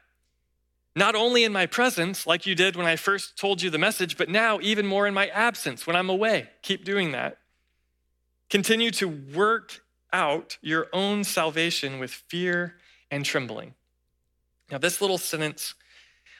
not 0.96 1.16
only 1.16 1.44
in 1.44 1.52
my 1.52 1.66
presence, 1.66 2.28
like 2.28 2.46
you 2.46 2.56
did 2.56 2.76
when 2.76 2.86
I 2.86 2.96
first 2.96 3.38
told 3.38 3.62
you 3.62 3.70
the 3.70 3.78
message, 3.78 4.18
but 4.18 4.30
now 4.30 4.60
even 4.62 4.86
more 4.86 5.08
in 5.08 5.14
my 5.14 5.28
absence 5.28 5.88
when 5.88 5.96
I'm 5.96 6.10
away. 6.10 6.50
Keep 6.62 6.86
doing 6.86 7.12
that. 7.12 7.38
Continue 8.50 8.92
to 8.92 9.08
work 9.08 9.82
out 10.12 10.58
your 10.62 10.88
own 10.94 11.24
salvation 11.24 12.00
with 12.00 12.12
fear 12.12 12.76
and 13.10 13.26
trembling. 13.26 13.74
Now, 14.72 14.78
this 14.78 15.02
little 15.02 15.18
sentence, 15.18 15.74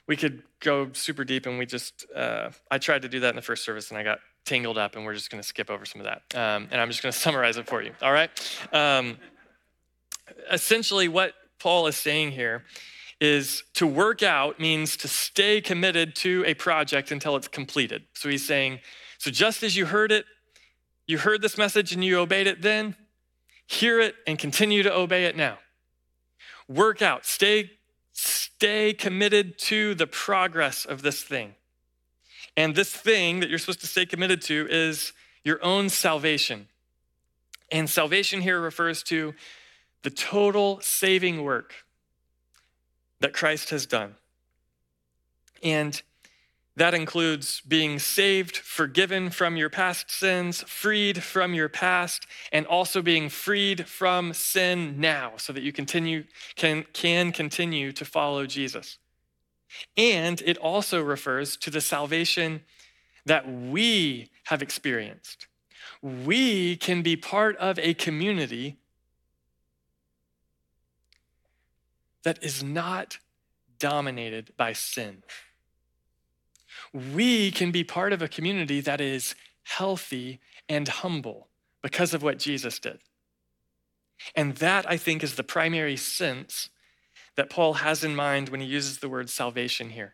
we 0.08 0.16
could 0.16 0.44
go 0.60 0.92
super 0.94 1.24
deep, 1.24 1.46
and 1.46 1.58
we 1.58 1.66
just, 1.66 2.06
uh, 2.16 2.52
I 2.70 2.78
tried 2.78 3.02
to 3.02 3.10
do 3.10 3.20
that 3.22 3.30
in 3.30 3.36
the 3.36 3.42
first 3.42 3.66
service, 3.66 3.90
and 3.90 3.98
I 3.98 4.04
got 4.04 4.20
tangled 4.46 4.78
up, 4.78 4.96
and 4.96 5.06
we're 5.06 5.14
just 5.14 5.30
going 5.30 5.42
to 5.42 5.48
skip 5.48 5.70
over 5.70 5.86
some 5.86 6.02
of 6.02 6.06
that. 6.06 6.38
Um, 6.38 6.68
and 6.72 6.80
I'm 6.80 6.90
just 6.90 7.02
going 7.02 7.12
to 7.14 7.18
summarize 7.18 7.58
it 7.58 7.68
for 7.68 7.82
you, 7.82 7.92
all 8.02 8.14
right? 8.14 8.30
Um, 8.72 9.18
essentially, 10.52 11.08
what 11.08 11.34
Paul 11.60 11.88
is 11.88 11.96
saying 11.96 12.32
here 12.32 12.64
is 13.20 13.64
to 13.74 13.88
work 13.88 14.22
out 14.22 14.60
means 14.60 14.98
to 14.98 15.08
stay 15.08 15.62
committed 15.62 16.16
to 16.16 16.44
a 16.46 16.54
project 16.54 17.12
until 17.12 17.36
it's 17.36 17.48
completed. 17.48 18.04
So 18.14 18.30
he's 18.30 18.46
saying, 18.46 18.80
so 19.18 19.32
just 19.32 19.64
as 19.64 19.78
you 19.78 19.86
heard 19.86 20.12
it, 20.12 20.26
you 21.08 21.18
heard 21.18 21.42
this 21.42 21.58
message 21.58 21.94
and 21.94 22.04
you 22.04 22.20
obeyed 22.20 22.48
it 22.48 22.62
then, 22.62 22.96
hear 23.66 24.00
it 24.00 24.16
and 24.28 24.38
continue 24.38 24.84
to 24.84 24.94
obey 24.94 25.26
it 25.26 25.38
now. 25.38 25.58
Work 26.68 27.02
out, 27.02 27.26
stay, 27.26 27.72
stay 28.12 28.94
committed 28.94 29.58
to 29.60 29.96
the 29.96 30.08
progress 30.08 30.86
of 30.86 31.02
this 31.02 31.24
thing. 31.24 31.56
And 32.56 32.76
this 32.76 32.92
thing 32.94 33.40
that 33.40 33.50
you're 33.50 33.60
supposed 33.60 33.82
to 33.82 33.88
stay 33.88 34.06
committed 34.06 34.42
to 34.44 34.68
is 34.70 35.14
your 35.44 35.64
own 35.64 35.90
salvation. 35.90 36.68
And 37.72 37.90
salvation 37.90 38.42
here 38.42 38.60
refers 38.60 39.02
to 39.04 39.34
the 40.04 40.10
total 40.10 40.80
saving 40.82 41.44
work 41.44 41.74
that 43.20 43.34
Christ 43.34 43.70
has 43.72 43.86
done. 43.86 44.16
And 45.64 46.02
that 46.76 46.94
includes 46.94 47.62
being 47.62 48.00
saved, 48.00 48.58
forgiven 48.58 49.30
from 49.30 49.56
your 49.56 49.70
past 49.70 50.10
sins, 50.10 50.64
freed 50.64 51.22
from 51.22 51.54
your 51.54 51.70
past, 51.70 52.26
and 52.52 52.66
also 52.66 53.02
being 53.02 53.30
freed 53.30 53.88
from 53.88 54.34
sin 54.34 55.00
now 55.00 55.34
so 55.38 55.54
that 55.54 55.62
you 55.62 55.72
continue, 55.72 56.24
can, 56.56 56.86
can 56.94 57.32
continue 57.32 57.92
to 57.92 58.04
follow 58.04 58.46
Jesus. 58.46 58.98
And 59.96 60.42
it 60.46 60.58
also 60.58 61.02
refers 61.02 61.56
to 61.58 61.70
the 61.70 61.82
salvation 61.82 62.62
that 63.26 63.50
we 63.50 64.30
have 64.46 64.62
experienced. 64.62 65.48
We 66.02 66.76
can 66.76 67.02
be 67.04 67.16
part 67.16 67.56
of 67.58 67.80
a 67.80 67.94
community 67.94 68.78
that 72.24 72.44
is 72.44 72.64
not 72.64 73.18
dominated 73.80 74.52
by 74.58 74.74
sin 74.74 75.24
we 76.94 77.52
can 77.52 77.72
be 77.72 77.84
part 77.84 78.14
of 78.14 78.22
a 78.22 78.28
community 78.28 78.80
that 78.82 79.02
is 79.02 79.36
healthy 79.64 80.40
and 80.70 80.88
humble 80.88 81.48
because 81.82 82.14
of 82.14 82.24
what 82.24 82.40
Jesus 82.40 82.80
did. 82.80 83.00
And 84.36 84.56
that, 84.58 84.90
I 84.90 84.98
think, 84.98 85.24
is 85.24 85.36
the 85.36 85.44
primary 85.44 85.98
sense 85.98 86.70
that 87.36 87.50
Paul 87.50 87.76
has 87.76 88.04
in 88.04 88.16
mind 88.16 88.50
when 88.50 88.62
he 88.62 88.68
uses 88.68 89.00
the 89.00 89.10
word 89.10 89.30
salvation 89.30 89.90
here. 89.90 90.14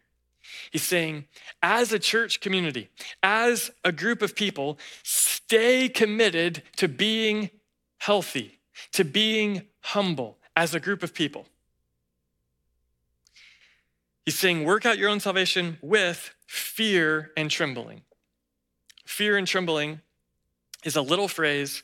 He's 0.72 0.84
saying, 0.84 1.26
as 1.62 1.92
a 1.92 2.00
church 2.00 2.40
community, 2.40 2.90
as 3.22 3.70
a 3.84 3.92
group 3.92 4.22
of 4.22 4.36
people, 4.36 4.80
stay 5.04 5.90
committed 5.90 6.64
to 6.78 6.88
being 6.88 7.52
healthy, 8.00 8.60
to 8.94 9.04
being 9.04 9.64
humble 9.82 10.38
as 10.56 10.74
a 10.74 10.80
group 10.80 11.04
of 11.04 11.14
people. 11.14 11.46
He's 14.30 14.38
saying, 14.38 14.64
work 14.64 14.86
out 14.86 15.00
your 15.00 15.10
own 15.10 15.20
salvation 15.20 15.80
with 15.82 16.36
fear 16.46 17.32
and 17.36 17.50
trembling. 17.50 18.04
Fear 19.08 19.40
and 19.40 19.48
trembling 19.48 20.02
is 20.86 20.96
a 20.96 21.02
little 21.02 21.28
phrase 21.28 21.82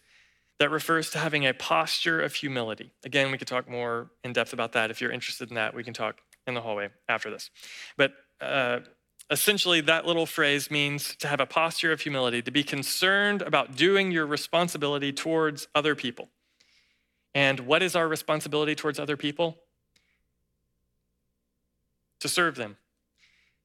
that 0.59 0.69
refers 0.69 1.09
to 1.09 1.17
having 1.17 1.47
a 1.47 1.55
posture 1.55 2.21
of 2.21 2.35
humility. 2.35 2.91
Again, 3.03 3.31
we 3.31 3.39
could 3.39 3.47
talk 3.47 3.67
more 3.67 4.11
in 4.23 4.31
depth 4.31 4.53
about 4.53 4.73
that. 4.73 4.91
If 4.91 5.01
you're 5.01 5.09
interested 5.09 5.49
in 5.49 5.55
that, 5.55 5.73
we 5.73 5.83
can 5.83 5.95
talk 5.95 6.19
in 6.45 6.53
the 6.53 6.61
hallway 6.61 6.89
after 7.09 7.31
this. 7.31 7.49
But 7.97 8.13
uh, 8.39 8.81
essentially, 9.31 9.81
that 9.81 10.05
little 10.05 10.27
phrase 10.27 10.69
means 10.69 11.15
to 11.15 11.27
have 11.27 11.39
a 11.39 11.47
posture 11.47 11.91
of 11.91 12.01
humility, 12.01 12.43
to 12.43 12.51
be 12.51 12.63
concerned 12.63 13.41
about 13.41 13.75
doing 13.75 14.11
your 14.11 14.27
responsibility 14.27 15.11
towards 15.11 15.67
other 15.73 15.95
people. 15.95 16.29
And 17.33 17.61
what 17.61 17.81
is 17.81 17.95
our 17.95 18.07
responsibility 18.07 18.75
towards 18.75 18.99
other 18.99 19.17
people? 19.17 19.57
To 22.21 22.29
serve 22.29 22.55
them, 22.55 22.77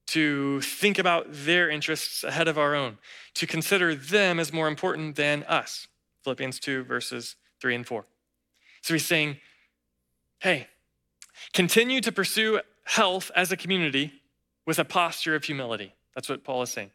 to 0.09 0.61
think 0.61 0.99
about 0.99 1.27
their 1.31 1.71
interests 1.71 2.25
ahead 2.25 2.49
of 2.49 2.59
our 2.59 2.75
own, 2.75 2.99
to 3.35 3.47
consider 3.47 3.95
them 3.95 4.39
as 4.41 4.53
more 4.53 4.69
important 4.69 5.17
than 5.17 5.45
us. 5.45 5.87
Philippians 6.25 6.59
2, 6.61 6.85
verses 6.85 7.37
3 7.61 7.77
and 7.77 7.87
4. 7.87 8.05
So 8.83 8.95
he's 8.95 9.07
saying, 9.07 9.39
hey, 10.41 10.67
continue 11.53 12.01
to 12.01 12.13
pursue 12.13 12.61
health 12.85 13.31
as 13.37 13.53
a 13.53 13.57
community 13.57 14.13
with 14.67 14.79
a 14.79 14.85
posture 14.85 15.35
of 15.35 15.45
humility. 15.45 15.95
That's 16.15 16.29
what 16.29 16.45
Paul 16.45 16.63
is 16.63 16.71
saying. 16.71 16.91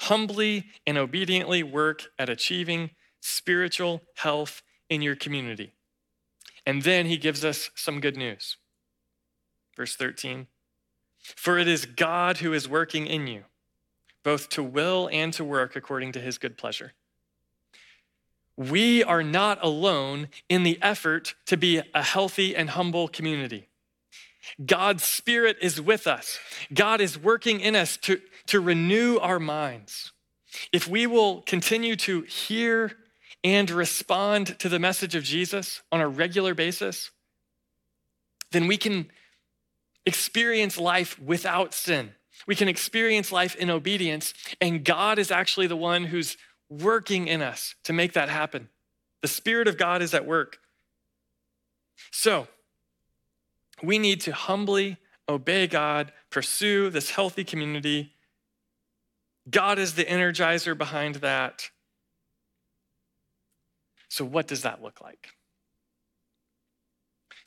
Humbly 0.00 0.66
and 0.86 0.96
obediently 0.98 1.62
work 1.62 2.04
at 2.18 2.28
achieving 2.28 2.90
spiritual 3.20 4.02
health 4.16 4.62
in 4.88 5.02
your 5.02 5.16
community. 5.16 5.72
And 6.66 6.82
then 6.82 7.06
he 7.06 7.16
gives 7.16 7.44
us 7.44 7.70
some 7.74 8.00
good 8.00 8.16
news. 8.16 8.58
Verse 9.78 9.96
13 9.96 10.46
for 11.36 11.58
it 11.58 11.68
is 11.68 11.86
God 11.86 12.38
who 12.38 12.52
is 12.52 12.68
working 12.68 13.06
in 13.06 13.26
you, 13.26 13.44
both 14.22 14.48
to 14.50 14.62
will 14.62 15.08
and 15.12 15.32
to 15.34 15.44
work 15.44 15.76
according 15.76 16.12
to 16.12 16.20
his 16.20 16.38
good 16.38 16.56
pleasure. 16.56 16.92
We 18.56 19.04
are 19.04 19.22
not 19.22 19.62
alone 19.62 20.28
in 20.48 20.64
the 20.64 20.78
effort 20.82 21.34
to 21.46 21.56
be 21.56 21.80
a 21.94 22.02
healthy 22.02 22.56
and 22.56 22.70
humble 22.70 23.06
community. 23.08 23.68
God's 24.64 25.04
Spirit 25.04 25.58
is 25.60 25.80
with 25.80 26.06
us. 26.06 26.38
God 26.72 27.00
is 27.00 27.18
working 27.18 27.60
in 27.60 27.76
us 27.76 27.96
to, 27.98 28.20
to 28.46 28.60
renew 28.60 29.18
our 29.18 29.38
minds. 29.38 30.12
If 30.72 30.88
we 30.88 31.06
will 31.06 31.42
continue 31.42 31.94
to 31.96 32.22
hear 32.22 32.92
and 33.44 33.70
respond 33.70 34.58
to 34.58 34.68
the 34.68 34.78
message 34.78 35.14
of 35.14 35.22
Jesus 35.22 35.82
on 35.92 36.00
a 36.00 36.08
regular 36.08 36.54
basis, 36.54 37.10
then 38.50 38.66
we 38.66 38.76
can 38.76 39.08
experience 40.08 40.78
life 40.78 41.20
without 41.20 41.74
sin. 41.74 42.12
We 42.46 42.56
can 42.56 42.68
experience 42.68 43.30
life 43.30 43.54
in 43.56 43.70
obedience, 43.70 44.32
and 44.60 44.84
God 44.84 45.18
is 45.18 45.30
actually 45.30 45.66
the 45.66 45.76
one 45.76 46.04
who's 46.04 46.36
working 46.70 47.28
in 47.28 47.42
us 47.42 47.74
to 47.84 47.92
make 47.92 48.14
that 48.14 48.28
happen. 48.28 48.68
The 49.22 49.28
Spirit 49.28 49.68
of 49.68 49.76
God 49.76 50.02
is 50.02 50.14
at 50.14 50.26
work. 50.26 50.58
So, 52.10 52.48
We 53.80 53.98
need 54.00 54.20
to 54.22 54.32
humbly 54.32 54.96
obey 55.28 55.68
God, 55.68 56.12
pursue 56.30 56.90
this 56.90 57.10
healthy 57.10 57.44
community. 57.44 58.12
God 59.48 59.78
is 59.78 59.94
the 59.94 60.04
energizer 60.04 60.76
behind 60.76 61.16
that. 61.16 61.70
So, 64.08 64.24
what 64.24 64.48
does 64.48 64.62
that 64.62 64.82
look 64.82 65.00
like? 65.00 65.37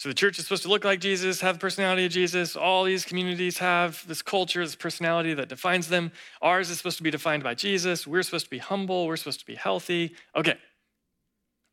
So, 0.02 0.10
the 0.10 0.16
church 0.16 0.40
is 0.40 0.46
supposed 0.46 0.64
to 0.64 0.70
look 0.70 0.84
like 0.84 1.00
Jesus, 1.00 1.42
have 1.42 1.58
the 1.58 1.60
personality 1.60 2.08
of 2.08 2.12
Jesus. 2.12 2.56
All 2.56 2.84
these 2.84 3.06
communities 3.06 3.60
have 3.60 4.04
this 4.08 4.24
culture, 4.24 4.66
this 4.66 4.74
personality 4.74 5.36
that 5.36 5.48
defines 5.48 5.90
them. 5.90 6.12
Ours 6.42 6.72
is 6.72 6.78
supposed 6.80 6.98
to 6.98 7.04
be 7.04 7.12
defined 7.12 7.44
by 7.44 7.54
Jesus. 7.54 8.08
We're 8.08 8.24
supposed 8.24 8.46
to 8.46 8.50
be 8.50 8.58
humble. 8.58 9.06
We're 9.06 9.16
supposed 9.16 9.42
to 9.42 9.46
be 9.46 9.54
healthy. 9.54 10.16
Okay, 10.36 10.58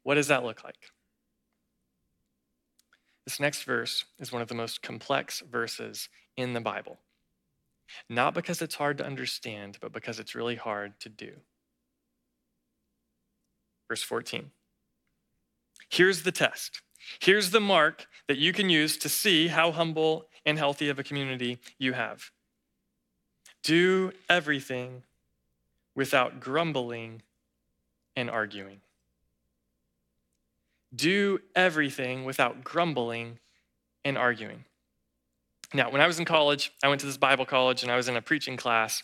what 0.02 0.16
does 0.16 0.28
that 0.28 0.44
look 0.44 0.62
like? 0.62 0.76
This 3.24 3.40
next 3.40 3.62
verse 3.62 4.04
is 4.18 4.30
one 4.30 4.42
of 4.42 4.48
the 4.48 4.54
most 4.54 4.82
complex 4.82 5.40
verses 5.50 6.10
in 6.36 6.52
the 6.52 6.60
Bible. 6.60 6.98
Not 8.10 8.34
because 8.34 8.60
it's 8.60 8.74
hard 8.74 8.98
to 8.98 9.06
understand, 9.06 9.78
but 9.80 9.94
because 9.94 10.20
it's 10.20 10.34
really 10.34 10.56
hard 10.56 11.00
to 11.00 11.08
do. 11.08 11.32
Verse 13.88 14.02
14. 14.02 14.50
Here's 15.88 16.24
the 16.24 16.32
test. 16.32 16.82
Here's 17.20 17.50
the 17.50 17.60
mark 17.60 18.06
that 18.26 18.38
you 18.38 18.52
can 18.52 18.70
use 18.70 18.96
to 18.98 19.08
see 19.08 19.48
how 19.48 19.72
humble 19.72 20.26
and 20.44 20.58
healthy 20.58 20.88
of 20.88 20.98
a 20.98 21.02
community 21.02 21.58
you 21.78 21.92
have. 21.92 22.30
Do 23.62 24.12
everything 24.28 25.02
without 25.94 26.40
grumbling 26.40 27.22
and 28.16 28.30
arguing. 28.30 28.80
Do 30.94 31.40
everything 31.54 32.24
without 32.24 32.64
grumbling 32.64 33.38
and 34.04 34.16
arguing. 34.16 34.64
Now, 35.74 35.90
when 35.90 36.00
I 36.00 36.06
was 36.06 36.18
in 36.18 36.24
college, 36.24 36.72
I 36.82 36.88
went 36.88 37.00
to 37.00 37.06
this 37.06 37.18
Bible 37.18 37.44
college 37.44 37.82
and 37.82 37.92
I 37.92 37.96
was 37.96 38.08
in 38.08 38.16
a 38.16 38.22
preaching 38.22 38.56
class, 38.56 39.02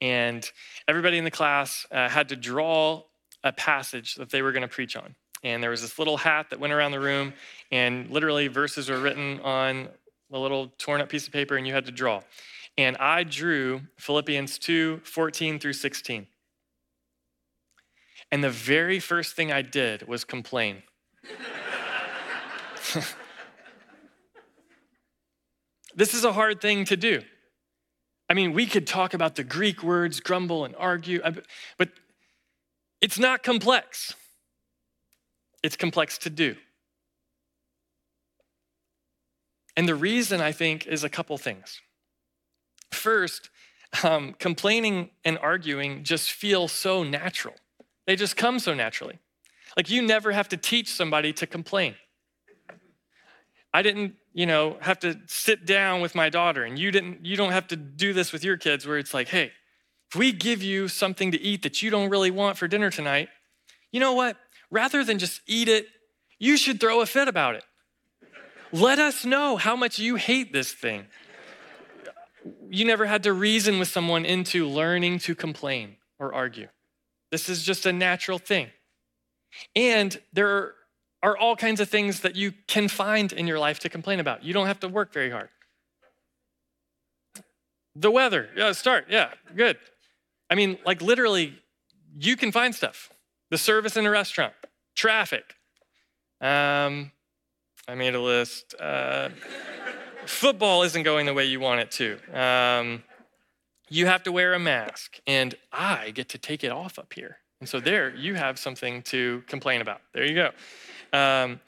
and 0.00 0.50
everybody 0.88 1.18
in 1.18 1.24
the 1.24 1.30
class 1.30 1.86
uh, 1.90 2.08
had 2.08 2.30
to 2.30 2.36
draw 2.36 3.02
a 3.44 3.52
passage 3.52 4.14
that 4.14 4.30
they 4.30 4.40
were 4.40 4.52
going 4.52 4.62
to 4.62 4.68
preach 4.68 4.96
on. 4.96 5.14
And 5.42 5.62
there 5.62 5.70
was 5.70 5.82
this 5.82 5.98
little 5.98 6.16
hat 6.16 6.50
that 6.50 6.60
went 6.60 6.72
around 6.72 6.92
the 6.92 7.00
room, 7.00 7.34
and 7.70 8.10
literally 8.10 8.48
verses 8.48 8.88
were 8.88 8.98
written 8.98 9.40
on 9.40 9.88
a 10.32 10.38
little 10.38 10.72
torn 10.78 11.00
up 11.00 11.08
piece 11.08 11.26
of 11.26 11.32
paper, 11.32 11.56
and 11.56 11.66
you 11.66 11.72
had 11.72 11.86
to 11.86 11.92
draw. 11.92 12.22
And 12.78 12.96
I 12.98 13.22
drew 13.22 13.82
Philippians 13.98 14.58
2 14.58 15.00
14 15.04 15.58
through 15.58 15.72
16. 15.74 16.26
And 18.32 18.42
the 18.42 18.50
very 18.50 18.98
first 18.98 19.36
thing 19.36 19.52
I 19.52 19.62
did 19.62 20.08
was 20.08 20.24
complain. 20.24 20.82
this 25.94 26.12
is 26.12 26.24
a 26.24 26.32
hard 26.32 26.60
thing 26.60 26.84
to 26.86 26.96
do. 26.96 27.22
I 28.28 28.34
mean, 28.34 28.52
we 28.52 28.66
could 28.66 28.86
talk 28.86 29.14
about 29.14 29.36
the 29.36 29.44
Greek 29.44 29.82
words, 29.82 30.18
grumble 30.20 30.64
and 30.64 30.74
argue, 30.76 31.20
uh, 31.22 31.32
but 31.78 31.90
it's 33.00 33.18
not 33.18 33.42
complex. 33.44 34.14
It's 35.62 35.76
complex 35.76 36.18
to 36.18 36.30
do. 36.30 36.56
And 39.76 39.86
the 39.86 39.94
reason 39.94 40.40
I 40.40 40.52
think 40.52 40.86
is 40.86 41.04
a 41.04 41.08
couple 41.08 41.36
things. 41.36 41.80
First, 42.92 43.50
um, 44.02 44.34
complaining 44.38 45.10
and 45.24 45.38
arguing 45.38 46.02
just 46.02 46.32
feel 46.32 46.68
so 46.68 47.02
natural, 47.02 47.54
they 48.06 48.16
just 48.16 48.36
come 48.36 48.58
so 48.58 48.74
naturally. 48.74 49.18
Like 49.76 49.90
you 49.90 50.00
never 50.00 50.32
have 50.32 50.48
to 50.50 50.56
teach 50.56 50.92
somebody 50.92 51.32
to 51.34 51.46
complain. 51.46 51.96
I 53.74 53.82
didn't, 53.82 54.14
you 54.32 54.46
know, 54.46 54.78
have 54.80 54.98
to 55.00 55.20
sit 55.26 55.66
down 55.66 56.00
with 56.00 56.14
my 56.14 56.30
daughter 56.30 56.64
and 56.64 56.78
you 56.78 56.90
didn't 56.90 57.26
you 57.26 57.36
don't 57.36 57.52
have 57.52 57.68
to 57.68 57.76
do 57.76 58.14
this 58.14 58.32
with 58.32 58.42
your 58.42 58.56
kids 58.56 58.86
where 58.86 58.96
it's 58.96 59.12
like, 59.12 59.28
"Hey, 59.28 59.52
if 60.10 60.16
we 60.16 60.32
give 60.32 60.62
you 60.62 60.88
something 60.88 61.30
to 61.32 61.40
eat 61.40 61.62
that 61.62 61.82
you 61.82 61.90
don't 61.90 62.08
really 62.08 62.30
want 62.30 62.56
for 62.56 62.68
dinner 62.68 62.90
tonight, 62.90 63.28
you 63.92 64.00
know 64.00 64.14
what? 64.14 64.38
Rather 64.70 65.04
than 65.04 65.18
just 65.18 65.40
eat 65.46 65.68
it, 65.68 65.86
you 66.38 66.56
should 66.56 66.80
throw 66.80 67.00
a 67.00 67.06
fit 67.06 67.28
about 67.28 67.54
it. 67.54 67.64
Let 68.72 68.98
us 68.98 69.24
know 69.24 69.56
how 69.56 69.76
much 69.76 69.98
you 69.98 70.16
hate 70.16 70.52
this 70.52 70.72
thing. 70.72 71.06
You 72.68 72.84
never 72.84 73.06
had 73.06 73.22
to 73.24 73.32
reason 73.32 73.78
with 73.78 73.88
someone 73.88 74.24
into 74.24 74.66
learning 74.66 75.20
to 75.20 75.34
complain 75.34 75.96
or 76.18 76.34
argue. 76.34 76.68
This 77.30 77.48
is 77.48 77.62
just 77.62 77.86
a 77.86 77.92
natural 77.92 78.38
thing. 78.38 78.68
And 79.74 80.20
there 80.32 80.74
are 81.22 81.36
all 81.36 81.56
kinds 81.56 81.80
of 81.80 81.88
things 81.88 82.20
that 82.20 82.36
you 82.36 82.52
can 82.66 82.88
find 82.88 83.32
in 83.32 83.46
your 83.46 83.58
life 83.58 83.78
to 83.80 83.88
complain 83.88 84.20
about. 84.20 84.44
You 84.44 84.52
don't 84.52 84.66
have 84.66 84.80
to 84.80 84.88
work 84.88 85.12
very 85.12 85.30
hard. 85.30 85.48
The 87.94 88.10
weather, 88.10 88.50
yeah, 88.54 88.72
start, 88.72 89.06
yeah, 89.08 89.30
good. 89.54 89.78
I 90.50 90.54
mean, 90.54 90.78
like 90.84 91.00
literally, 91.00 91.58
you 92.14 92.36
can 92.36 92.52
find 92.52 92.74
stuff. 92.74 93.10
The 93.50 93.58
service 93.58 93.96
in 93.96 94.06
a 94.06 94.10
restaurant, 94.10 94.54
traffic. 94.94 95.54
Um, 96.40 97.12
I 97.88 97.94
made 97.94 98.14
a 98.14 98.20
list. 98.20 98.74
Uh, 98.78 99.28
football 100.26 100.82
isn't 100.82 101.04
going 101.04 101.26
the 101.26 101.34
way 101.34 101.44
you 101.44 101.60
want 101.60 101.80
it 101.80 101.90
to. 101.92 102.38
Um, 102.38 103.04
you 103.88 104.06
have 104.06 104.24
to 104.24 104.32
wear 104.32 104.54
a 104.54 104.58
mask, 104.58 105.20
and 105.26 105.54
I 105.72 106.10
get 106.10 106.28
to 106.30 106.38
take 106.38 106.64
it 106.64 106.72
off 106.72 106.98
up 106.98 107.12
here. 107.12 107.38
And 107.60 107.68
so 107.68 107.78
there 107.80 108.14
you 108.14 108.34
have 108.34 108.58
something 108.58 109.02
to 109.02 109.42
complain 109.46 109.80
about. 109.80 110.00
There 110.12 110.24
you 110.24 110.34
go. 110.34 110.50
Um, 111.16 111.60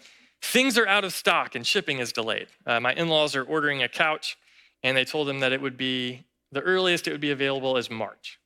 things 0.42 0.76
are 0.76 0.86
out 0.86 1.04
of 1.04 1.12
stock 1.12 1.54
and 1.54 1.66
shipping 1.66 1.98
is 1.98 2.12
delayed. 2.12 2.48
Uh, 2.66 2.80
my 2.80 2.92
in 2.92 3.08
laws 3.08 3.36
are 3.36 3.44
ordering 3.44 3.82
a 3.82 3.88
couch, 3.88 4.36
and 4.82 4.96
they 4.96 5.04
told 5.04 5.28
them 5.28 5.40
that 5.40 5.52
it 5.52 5.62
would 5.62 5.76
be 5.76 6.24
the 6.50 6.60
earliest 6.60 7.06
it 7.06 7.12
would 7.12 7.20
be 7.20 7.30
available 7.30 7.76
is 7.76 7.90
March. 7.90 8.38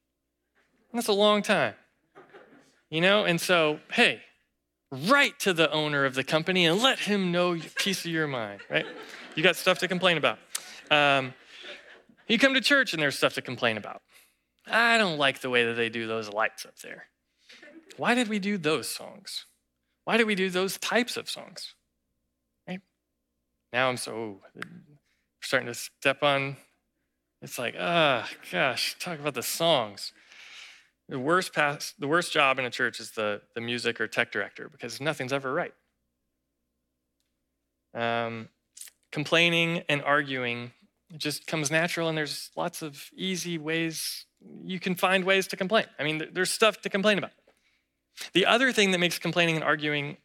And 0.90 0.99
that's 0.99 1.09
a 1.09 1.12
long 1.12 1.42
time. 1.42 1.75
You 2.92 3.00
know, 3.00 3.24
and 3.24 3.40
so, 3.40 3.81
hey, 3.90 4.20
write 4.90 5.40
to 5.40 5.55
the 5.55 5.72
owner 5.72 6.05
of 6.05 6.14
the 6.14 6.22
company 6.22 6.66
and 6.66 6.78
let 6.83 6.98
him 6.98 7.33
know 7.33 7.59
piece 7.76 8.05
of 8.05 8.11
your 8.11 8.26
mind, 8.26 8.61
right? 8.68 8.85
You 9.35 9.42
got 9.42 9.57
stuff 9.57 9.78
to 9.78 9.88
complain 9.88 10.18
about. 10.18 10.38
Um, 10.90 11.33
you 12.28 12.38
come 12.38 12.52
to 12.52 12.61
church 12.61 12.92
and 12.92 13.00
there's 13.00 13.16
stuff 13.16 13.33
to 13.33 13.40
complain 13.40 13.78
about. 13.78 14.02
I 14.66 14.98
don't 14.98 15.16
like 15.16 15.40
the 15.40 15.48
way 15.48 15.64
that 15.64 15.72
they 15.72 15.88
do 15.88 16.07
those 16.07 16.28
lights 16.28 16.66
up 16.66 16.81
there. 16.81 17.07
Why 17.96 18.14
did 18.14 18.28
we 18.28 18.38
do 18.38 18.59
those 18.59 18.90
songs? 18.90 19.46
Why 20.05 20.18
did 20.18 20.26
we 20.26 20.35
do 20.35 20.50
those 20.50 20.76
types 20.76 21.16
of 21.16 21.31
songs? 21.31 21.72
Right? 22.68 22.83
Now 23.72 23.88
I'm 23.88 23.96
so 23.96 24.42
starting 25.40 25.68
to 25.68 25.74
step 25.74 26.22
on. 26.22 26.59
It's 27.40 27.59
like, 27.59 27.74
ah, 27.78 28.28
oh, 28.31 28.37
gosh, 28.52 28.98
talk 28.98 29.18
about 29.18 29.33
the 29.33 29.42
songs. 29.42 30.12
The 31.12 31.18
worst 31.18 31.53
pass, 31.53 31.92
the 31.98 32.09
worst 32.09 32.33
job 32.33 32.59
in 32.59 32.64
a 32.64 32.70
church 32.70 32.98
is 32.98 33.11
the, 33.11 33.42
the 33.55 33.61
music 33.61 34.01
or 34.01 34.09
tech 34.09 34.33
director 34.33 34.70
because 34.70 34.98
nothing's 34.98 35.35
ever 35.35 35.53
right. 35.53 35.75
Um, 37.92 38.48
complaining 39.11 39.83
and 39.90 40.03
arguing 40.03 40.72
just 41.18 41.46
comes 41.46 41.70
natural, 41.70 42.09
and 42.09 42.16
there's 42.16 42.51
lots 42.57 42.81
of 42.81 43.11
easy 43.14 43.59
ways 43.59 44.25
you 44.64 44.81
can 44.81 44.94
find 44.94 45.25
ways 45.25 45.46
to 45.48 45.57
complain. 45.57 45.85
I 45.98 46.05
mean, 46.05 46.31
there's 46.33 46.51
stuff 46.51 46.81
to 46.81 46.88
complain 46.88 47.18
about. 47.18 47.33
The 48.33 48.46
other 48.46 48.72
thing 48.72 48.92
that 48.92 48.98
makes 48.98 49.18
complaining 49.18 49.57
and 49.57 49.64
arguing, 49.64 50.16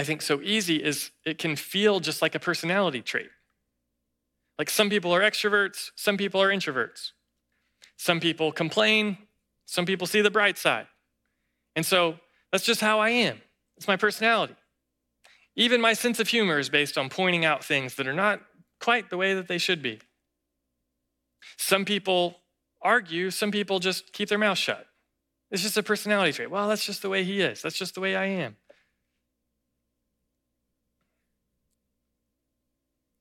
I 0.00 0.02
think, 0.02 0.20
so 0.20 0.40
easy 0.42 0.82
is 0.82 1.12
it 1.24 1.38
can 1.38 1.54
feel 1.54 2.00
just 2.00 2.22
like 2.22 2.34
a 2.34 2.40
personality 2.40 3.02
trait. 3.02 3.30
Like 4.58 4.68
some 4.68 4.90
people 4.90 5.14
are 5.14 5.20
extroverts, 5.20 5.92
some 5.94 6.16
people 6.16 6.42
are 6.42 6.48
introverts. 6.48 7.12
Some 7.96 8.18
people 8.18 8.50
complain, 8.50 9.16
some 9.72 9.86
people 9.86 10.06
see 10.06 10.20
the 10.20 10.30
bright 10.30 10.58
side. 10.58 10.86
And 11.74 11.86
so 11.86 12.18
that's 12.50 12.62
just 12.62 12.82
how 12.82 13.00
I 13.00 13.08
am. 13.08 13.40
It's 13.78 13.88
my 13.88 13.96
personality. 13.96 14.54
Even 15.56 15.80
my 15.80 15.94
sense 15.94 16.20
of 16.20 16.28
humor 16.28 16.58
is 16.58 16.68
based 16.68 16.98
on 16.98 17.08
pointing 17.08 17.46
out 17.46 17.64
things 17.64 17.94
that 17.94 18.06
are 18.06 18.12
not 18.12 18.42
quite 18.80 19.08
the 19.08 19.16
way 19.16 19.32
that 19.32 19.48
they 19.48 19.56
should 19.56 19.82
be. 19.82 19.98
Some 21.56 21.86
people 21.86 22.36
argue, 22.82 23.30
some 23.30 23.50
people 23.50 23.78
just 23.78 24.12
keep 24.12 24.28
their 24.28 24.36
mouth 24.36 24.58
shut. 24.58 24.84
It's 25.50 25.62
just 25.62 25.78
a 25.78 25.82
personality 25.82 26.32
trait. 26.32 26.50
Well, 26.50 26.68
that's 26.68 26.84
just 26.84 27.00
the 27.00 27.08
way 27.08 27.24
he 27.24 27.40
is. 27.40 27.62
That's 27.62 27.78
just 27.78 27.94
the 27.94 28.02
way 28.02 28.14
I 28.14 28.26
am. 28.26 28.56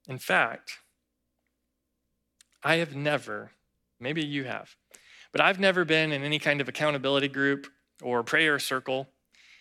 In 0.06 0.18
fact, 0.18 0.80
I 2.62 2.76
have 2.76 2.94
never, 2.94 3.52
maybe 4.02 4.22
you 4.22 4.44
have, 4.44 4.76
but 5.32 5.42
I've 5.42 5.60
never 5.60 5.86
been 5.86 6.12
in 6.12 6.24
any 6.24 6.40
kind 6.40 6.62
of 6.62 6.68
accountability 6.68 7.28
group 7.28 7.68
or 8.02 8.24
prayer 8.24 8.60
circle 8.60 9.08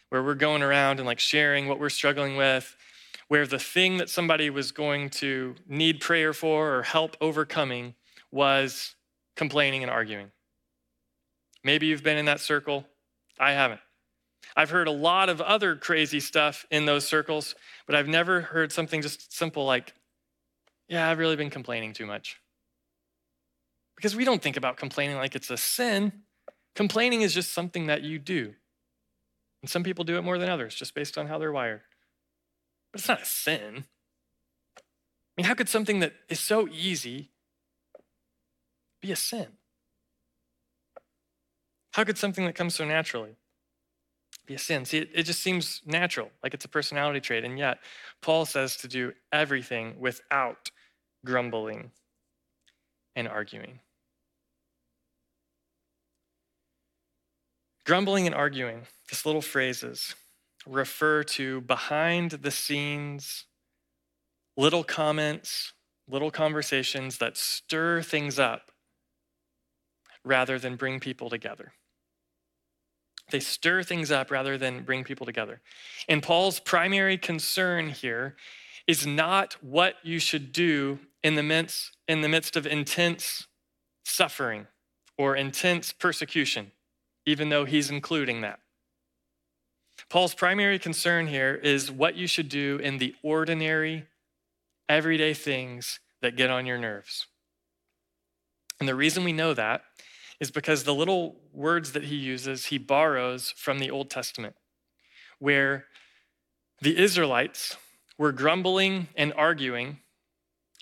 where 0.09 0.23
we're 0.23 0.35
going 0.35 0.63
around 0.63 0.99
and 0.99 1.07
like 1.07 1.21
sharing 1.21 1.69
what 1.69 1.79
we're 1.79 1.89
struggling 1.89 2.37
with, 2.37 2.77
where 3.29 3.47
the 3.47 3.59
thing 3.59 3.97
that 3.99 4.11
somebody 4.11 4.51
was 4.51 4.73
going 4.73 5.09
to 5.09 5.55
need 5.69 6.01
prayer 6.01 6.33
for 6.33 6.75
or 6.75 6.83
help 6.83 7.17
overcoming 7.21 7.95
was 8.33 8.97
complaining 9.37 9.83
and 9.83 9.91
arguing. 9.91 10.31
Maybe 11.63 11.87
you've 11.87 12.03
been 12.03 12.19
in 12.19 12.25
that 12.27 12.41
circle. 12.41 12.87
I 13.39 13.53
haven't. 13.53 13.81
I've 14.57 14.71
heard 14.71 14.89
a 14.89 14.93
lot 14.93 15.29
of 15.29 15.41
other 15.41 15.77
crazy 15.77 16.19
stuff 16.19 16.67
in 16.71 16.87
those 16.87 17.07
circles, 17.07 17.55
but 17.87 17.95
I've 17.95 18.09
never 18.09 18.41
heard 18.41 18.73
something 18.73 19.01
just 19.01 19.33
simple 19.33 19.65
like, 19.65 19.95
Yeah, 20.89 21.09
I've 21.09 21.19
really 21.19 21.37
been 21.37 21.51
complaining 21.51 21.93
too 21.93 22.07
much. 22.07 22.41
Because 24.01 24.17
we 24.17 24.25
don't 24.25 24.41
think 24.41 24.57
about 24.57 24.79
complaining 24.79 25.17
like 25.17 25.37
it's 25.37 25.51
a 25.51 25.59
sin. 25.59 26.23
Complaining 26.75 27.21
is 27.21 27.35
just 27.35 27.53
something 27.53 27.87
that 27.89 28.03
you 28.03 28.19
do. 28.19 28.55
And 29.61 29.69
some 29.69 29.83
people 29.83 30.05
do 30.05 30.17
it 30.17 30.23
more 30.23 30.39
than 30.39 30.49
others, 30.49 30.75
just 30.75 30.95
based 30.95 31.19
on 31.19 31.27
how 31.27 31.37
they're 31.37 31.53
wired. 31.53 31.83
But 32.91 33.01
it's 33.01 33.09
not 33.09 33.21
a 33.21 33.27
sin. 33.27 33.85
I 34.79 34.83
mean, 35.37 35.45
how 35.45 35.53
could 35.53 35.69
something 35.69 36.01
that 36.01 36.15
is 36.31 36.41
so 36.41 36.67
easy 36.67 37.29
be 39.03 39.13
a 39.13 39.17
sin? 39.17 39.49
How 41.93 42.05
could 42.05 42.17
something 42.17 42.47
that 42.47 42.55
comes 42.55 42.75
so 42.75 42.87
naturally 42.87 43.37
be 44.47 44.55
a 44.55 44.59
sin? 44.59 44.87
See, 44.87 44.97
it, 44.97 45.11
it 45.15 45.23
just 45.25 45.43
seems 45.43 45.83
natural, 45.85 46.31
like 46.43 46.55
it's 46.55 46.65
a 46.65 46.69
personality 46.69 47.21
trait. 47.21 47.45
And 47.45 47.59
yet, 47.59 47.81
Paul 48.23 48.47
says 48.47 48.79
to 48.79 48.89
do 48.89 49.13
everything 49.31 50.01
without 50.01 50.71
grumbling 51.23 51.91
and 53.15 53.29
arguing. 53.29 53.81
Grumbling 57.91 58.27
and 58.27 58.37
arguing, 58.37 58.87
these 59.11 59.27
little 59.27 59.43
phrases, 59.43 60.15
refer 60.65 61.25
to 61.25 61.61
behind 61.63 62.31
the 62.31 62.53
scenes, 62.53 63.47
little 64.57 64.85
comments, 64.85 65.73
little 66.07 66.31
conversations 66.31 67.19
that 67.19 67.37
stir 67.37 68.01
things 68.01 68.39
up 68.39 68.71
rather 70.25 70.57
than 70.57 70.77
bring 70.77 71.01
people 71.01 71.29
together. 71.29 71.73
They 73.33 73.41
stir 73.41 73.83
things 73.83 74.13
up 74.13 74.31
rather 74.31 74.57
than 74.57 74.85
bring 74.85 75.03
people 75.03 75.27
together. 75.27 75.61
And 76.09 76.23
Paul's 76.23 76.61
primary 76.61 77.19
concern 77.19 77.89
here 77.89 78.37
is 78.87 79.05
not 79.05 79.55
what 79.61 79.97
you 80.05 80.21
should 80.21 80.53
do 80.53 81.01
in 81.25 81.35
the 81.35 81.43
midst, 81.43 81.97
in 82.07 82.21
the 82.21 82.29
midst 82.29 82.55
of 82.55 82.69
intense 82.69 83.49
suffering 84.05 84.69
or 85.19 85.35
intense 85.35 85.93
persecution, 85.93 86.71
even 87.27 87.49
though 87.49 87.65
he's 87.65 87.91
including 87.91 88.41
that. 88.41 88.61
Paul's 90.09 90.35
primary 90.35 90.79
concern 90.79 91.27
here 91.27 91.55
is 91.55 91.91
what 91.91 92.17
you 92.17 92.27
should 92.27 92.49
do 92.49 92.81
in 92.83 92.99
the 92.99 93.15
ordinary, 93.23 94.07
everyday 94.89 95.35
things 95.35 96.01
that 96.23 96.37
get 96.37 96.51
on 96.51 96.67
your 96.67 96.79
nerves. 96.79 97.27
And 98.79 98.89
the 98.89 98.95
reason 98.95 99.25
we 99.25 99.33
know 99.33 99.55
that 99.55 99.83
is 100.41 100.51
because 100.51 100.85
the 100.85 100.95
little 100.95 101.37
words 101.53 101.93
that 101.93 102.05
he 102.05 102.17
uses, 102.17 102.67
he 102.67 102.79
borrows 102.79 103.53
from 103.57 103.79
the 103.79 103.91
Old 103.91 104.09
Testament, 104.09 104.57
where 105.39 105.85
the 106.81 106.99
Israelites 106.99 107.77
were 108.17 108.33
grumbling 108.33 109.09
and 109.17 109.33
arguing 109.35 109.99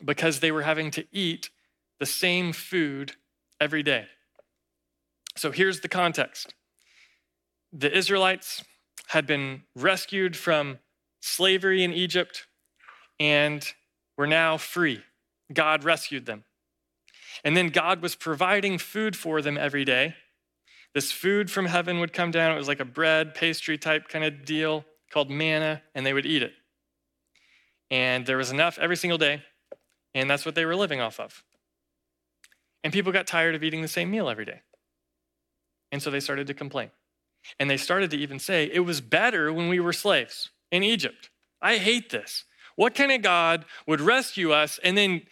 because 0.04 0.40
they 0.40 0.52
were 0.52 0.62
having 0.62 0.90
to 0.92 1.04
eat 1.12 1.50
the 1.98 2.06
same 2.06 2.52
food 2.52 3.12
every 3.60 3.82
day. 3.82 4.06
So 5.38 5.52
here's 5.52 5.80
the 5.80 5.88
context 5.88 6.52
the 7.72 7.96
Israelites 7.96 8.64
had 9.08 9.24
been 9.24 9.62
rescued 9.76 10.36
from 10.36 10.80
slavery 11.20 11.84
in 11.84 11.92
Egypt 11.92 12.46
and 13.20 13.64
were 14.16 14.26
now 14.26 14.56
free. 14.56 15.00
God 15.52 15.84
rescued 15.84 16.26
them. 16.26 16.44
And 17.44 17.56
then 17.56 17.68
God 17.68 18.02
was 18.02 18.16
providing 18.16 18.78
food 18.78 19.14
for 19.14 19.40
them 19.40 19.56
every 19.56 19.84
day. 19.84 20.16
This 20.92 21.12
food 21.12 21.52
from 21.52 21.66
heaven 21.66 22.00
would 22.00 22.12
come 22.12 22.32
down. 22.32 22.52
It 22.52 22.58
was 22.58 22.66
like 22.66 22.80
a 22.80 22.84
bread, 22.84 23.34
pastry 23.34 23.78
type 23.78 24.08
kind 24.08 24.24
of 24.24 24.44
deal 24.44 24.84
called 25.12 25.30
manna, 25.30 25.82
and 25.94 26.04
they 26.04 26.12
would 26.12 26.26
eat 26.26 26.42
it. 26.42 26.52
And 27.92 28.26
there 28.26 28.36
was 28.36 28.50
enough 28.50 28.76
every 28.80 28.96
single 28.96 29.18
day, 29.18 29.42
and 30.14 30.28
that's 30.28 30.44
what 30.44 30.56
they 30.56 30.64
were 30.64 30.76
living 30.76 31.00
off 31.00 31.20
of. 31.20 31.44
And 32.82 32.92
people 32.92 33.12
got 33.12 33.28
tired 33.28 33.54
of 33.54 33.62
eating 33.62 33.82
the 33.82 33.88
same 33.88 34.10
meal 34.10 34.28
every 34.28 34.44
day. 34.44 34.62
And 35.92 36.02
so 36.02 36.10
they 36.10 36.20
started 36.20 36.46
to 36.48 36.54
complain. 36.54 36.90
And 37.58 37.70
they 37.70 37.76
started 37.76 38.10
to 38.10 38.16
even 38.18 38.38
say, 38.38 38.70
it 38.72 38.80
was 38.80 39.00
better 39.00 39.52
when 39.52 39.68
we 39.68 39.80
were 39.80 39.92
slaves 39.92 40.50
in 40.70 40.82
Egypt. 40.82 41.30
I 41.62 41.78
hate 41.78 42.10
this. 42.10 42.44
What 42.76 42.94
kind 42.94 43.10
of 43.10 43.22
God 43.22 43.64
would 43.86 44.00
rescue 44.00 44.52
us 44.52 44.78
and 44.84 44.96
then 44.96 45.22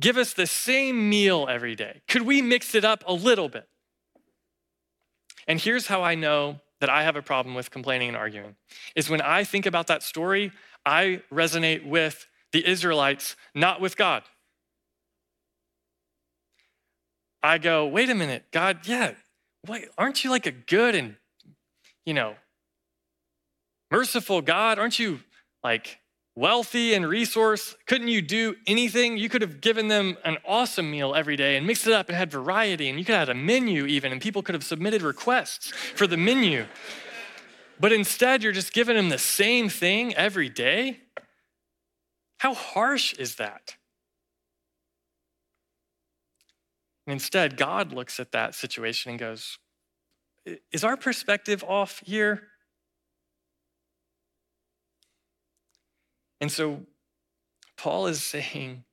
give 0.00 0.16
us 0.16 0.32
the 0.32 0.46
same 0.46 1.08
meal 1.08 1.46
every 1.48 1.74
day? 1.74 2.02
Could 2.08 2.22
we 2.22 2.42
mix 2.42 2.74
it 2.74 2.84
up 2.84 3.04
a 3.06 3.12
little 3.12 3.48
bit? 3.48 3.68
And 5.46 5.60
here's 5.60 5.86
how 5.86 6.02
I 6.02 6.14
know 6.14 6.60
that 6.80 6.88
I 6.90 7.02
have 7.02 7.16
a 7.16 7.22
problem 7.22 7.54
with 7.54 7.70
complaining 7.70 8.08
and 8.08 8.16
arguing 8.16 8.56
is 8.94 9.10
when 9.10 9.20
I 9.20 9.44
think 9.44 9.66
about 9.66 9.86
that 9.88 10.02
story, 10.02 10.52
I 10.84 11.22
resonate 11.32 11.86
with 11.86 12.26
the 12.52 12.66
Israelites, 12.66 13.36
not 13.54 13.80
with 13.80 13.96
God. 13.96 14.22
I 17.42 17.58
go, 17.58 17.86
wait 17.86 18.08
a 18.08 18.14
minute, 18.14 18.46
God, 18.52 18.86
yeah, 18.86 19.12
wait, 19.66 19.88
aren't 19.96 20.24
you 20.24 20.30
like 20.30 20.46
a 20.46 20.52
good 20.52 20.94
and, 20.94 21.16
you 22.04 22.14
know, 22.14 22.34
merciful 23.90 24.40
God? 24.40 24.78
Aren't 24.78 24.98
you 24.98 25.20
like 25.62 26.00
wealthy 26.36 26.94
and 26.94 27.06
resource, 27.06 27.76
couldn't 27.86 28.08
you 28.08 28.20
do 28.20 28.56
anything? 28.66 29.16
You 29.16 29.28
could 29.28 29.42
have 29.42 29.60
given 29.60 29.88
them 29.88 30.16
an 30.24 30.38
awesome 30.44 30.90
meal 30.90 31.14
every 31.14 31.36
day 31.36 31.56
and 31.56 31.66
mixed 31.66 31.86
it 31.86 31.92
up 31.92 32.08
and 32.08 32.16
had 32.16 32.30
variety, 32.30 32.88
and 32.88 32.98
you 32.98 33.04
could 33.04 33.14
have 33.14 33.28
had 33.28 33.36
a 33.36 33.40
menu 33.40 33.86
even, 33.86 34.12
and 34.12 34.20
people 34.20 34.42
could 34.42 34.54
have 34.54 34.64
submitted 34.64 35.02
requests 35.02 35.70
for 35.70 36.06
the 36.06 36.16
menu. 36.16 36.66
But 37.78 37.92
instead, 37.92 38.42
you're 38.42 38.52
just 38.52 38.72
giving 38.72 38.96
them 38.96 39.08
the 39.08 39.18
same 39.18 39.68
thing 39.68 40.14
every 40.14 40.48
day? 40.48 41.00
How 42.38 42.54
harsh 42.54 43.14
is 43.14 43.36
that? 43.36 43.76
And 46.93 46.93
instead, 47.06 47.56
God 47.56 47.92
looks 47.92 48.18
at 48.18 48.32
that 48.32 48.54
situation 48.54 49.10
and 49.10 49.18
goes, 49.18 49.58
Is 50.72 50.84
our 50.84 50.96
perspective 50.96 51.64
off 51.64 52.02
here? 52.04 52.48
And 56.40 56.50
so 56.50 56.86
Paul 57.76 58.06
is 58.06 58.22
saying, 58.22 58.84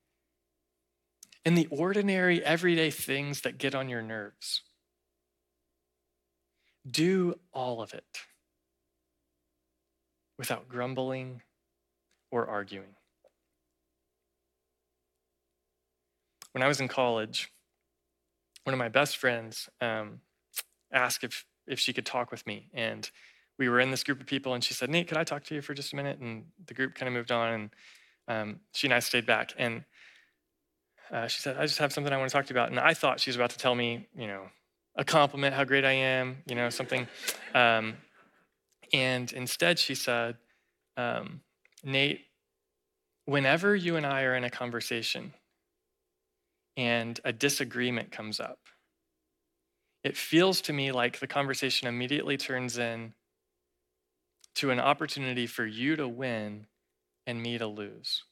in 1.43 1.55
the 1.55 1.67
ordinary, 1.71 2.43
everyday 2.43 2.91
things 2.91 3.41
that 3.41 3.57
get 3.57 3.73
on 3.73 3.89
your 3.89 4.01
nerves, 4.01 4.61
do 6.89 7.35
all 7.51 7.81
of 7.81 7.93
it 7.93 8.05
without 10.37 10.67
grumbling 10.67 11.41
or 12.31 12.47
arguing. 12.47 12.95
When 16.51 16.63
I 16.63 16.67
was 16.67 16.81
in 16.81 16.87
college, 16.87 17.51
one 18.63 18.73
of 18.73 18.77
my 18.77 18.89
best 18.89 19.17
friends 19.17 19.69
um, 19.79 20.21
asked 20.91 21.23
if, 21.23 21.45
if 21.67 21.79
she 21.79 21.93
could 21.93 22.05
talk 22.05 22.31
with 22.31 22.45
me. 22.45 22.69
And 22.73 23.09
we 23.57 23.69
were 23.69 23.79
in 23.79 23.91
this 23.91 24.03
group 24.03 24.19
of 24.19 24.27
people, 24.27 24.53
and 24.53 24.63
she 24.63 24.73
said, 24.73 24.89
Nate, 24.89 25.07
could 25.07 25.17
I 25.17 25.23
talk 25.23 25.43
to 25.45 25.55
you 25.55 25.61
for 25.61 25.73
just 25.73 25.93
a 25.93 25.95
minute? 25.95 26.19
And 26.19 26.45
the 26.67 26.73
group 26.73 26.95
kind 26.95 27.07
of 27.07 27.13
moved 27.13 27.31
on, 27.31 27.53
and 27.53 27.69
um, 28.27 28.59
she 28.73 28.87
and 28.87 28.93
I 28.93 28.99
stayed 28.99 29.25
back. 29.25 29.53
And 29.57 29.83
uh, 31.11 31.27
she 31.27 31.41
said, 31.41 31.57
I 31.57 31.65
just 31.65 31.79
have 31.79 31.91
something 31.91 32.11
I 32.11 32.17
want 32.17 32.29
to 32.29 32.33
talk 32.33 32.45
to 32.45 32.53
you 32.53 32.59
about. 32.59 32.69
And 32.69 32.79
I 32.79 32.93
thought 32.93 33.19
she 33.19 33.29
was 33.29 33.35
about 33.35 33.49
to 33.51 33.57
tell 33.57 33.75
me, 33.75 34.07
you 34.15 34.27
know, 34.27 34.43
a 34.95 35.03
compliment, 35.03 35.53
how 35.53 35.63
great 35.63 35.85
I 35.85 35.91
am, 35.91 36.37
you 36.47 36.55
know, 36.55 36.69
something. 36.69 37.07
Um, 37.53 37.95
and 38.93 39.31
instead, 39.31 39.79
she 39.79 39.95
said, 39.95 40.37
um, 40.97 41.41
Nate, 41.83 42.21
whenever 43.25 43.75
you 43.75 43.95
and 43.95 44.05
I 44.05 44.23
are 44.23 44.35
in 44.35 44.43
a 44.43 44.49
conversation 44.49 45.33
and 46.77 47.19
a 47.23 47.33
disagreement 47.33 48.11
comes 48.11 48.39
up, 48.39 48.59
it 50.03 50.17
feels 50.17 50.61
to 50.61 50.73
me 50.73 50.91
like 50.91 51.19
the 51.19 51.27
conversation 51.27 51.87
immediately 51.87 52.37
turns 52.37 52.77
in 52.77 53.13
to 54.55 54.71
an 54.71 54.79
opportunity 54.79 55.47
for 55.47 55.65
you 55.65 55.95
to 55.95 56.07
win 56.07 56.65
and 57.27 57.41
me 57.41 57.57
to 57.57 57.67
lose. 57.67 58.23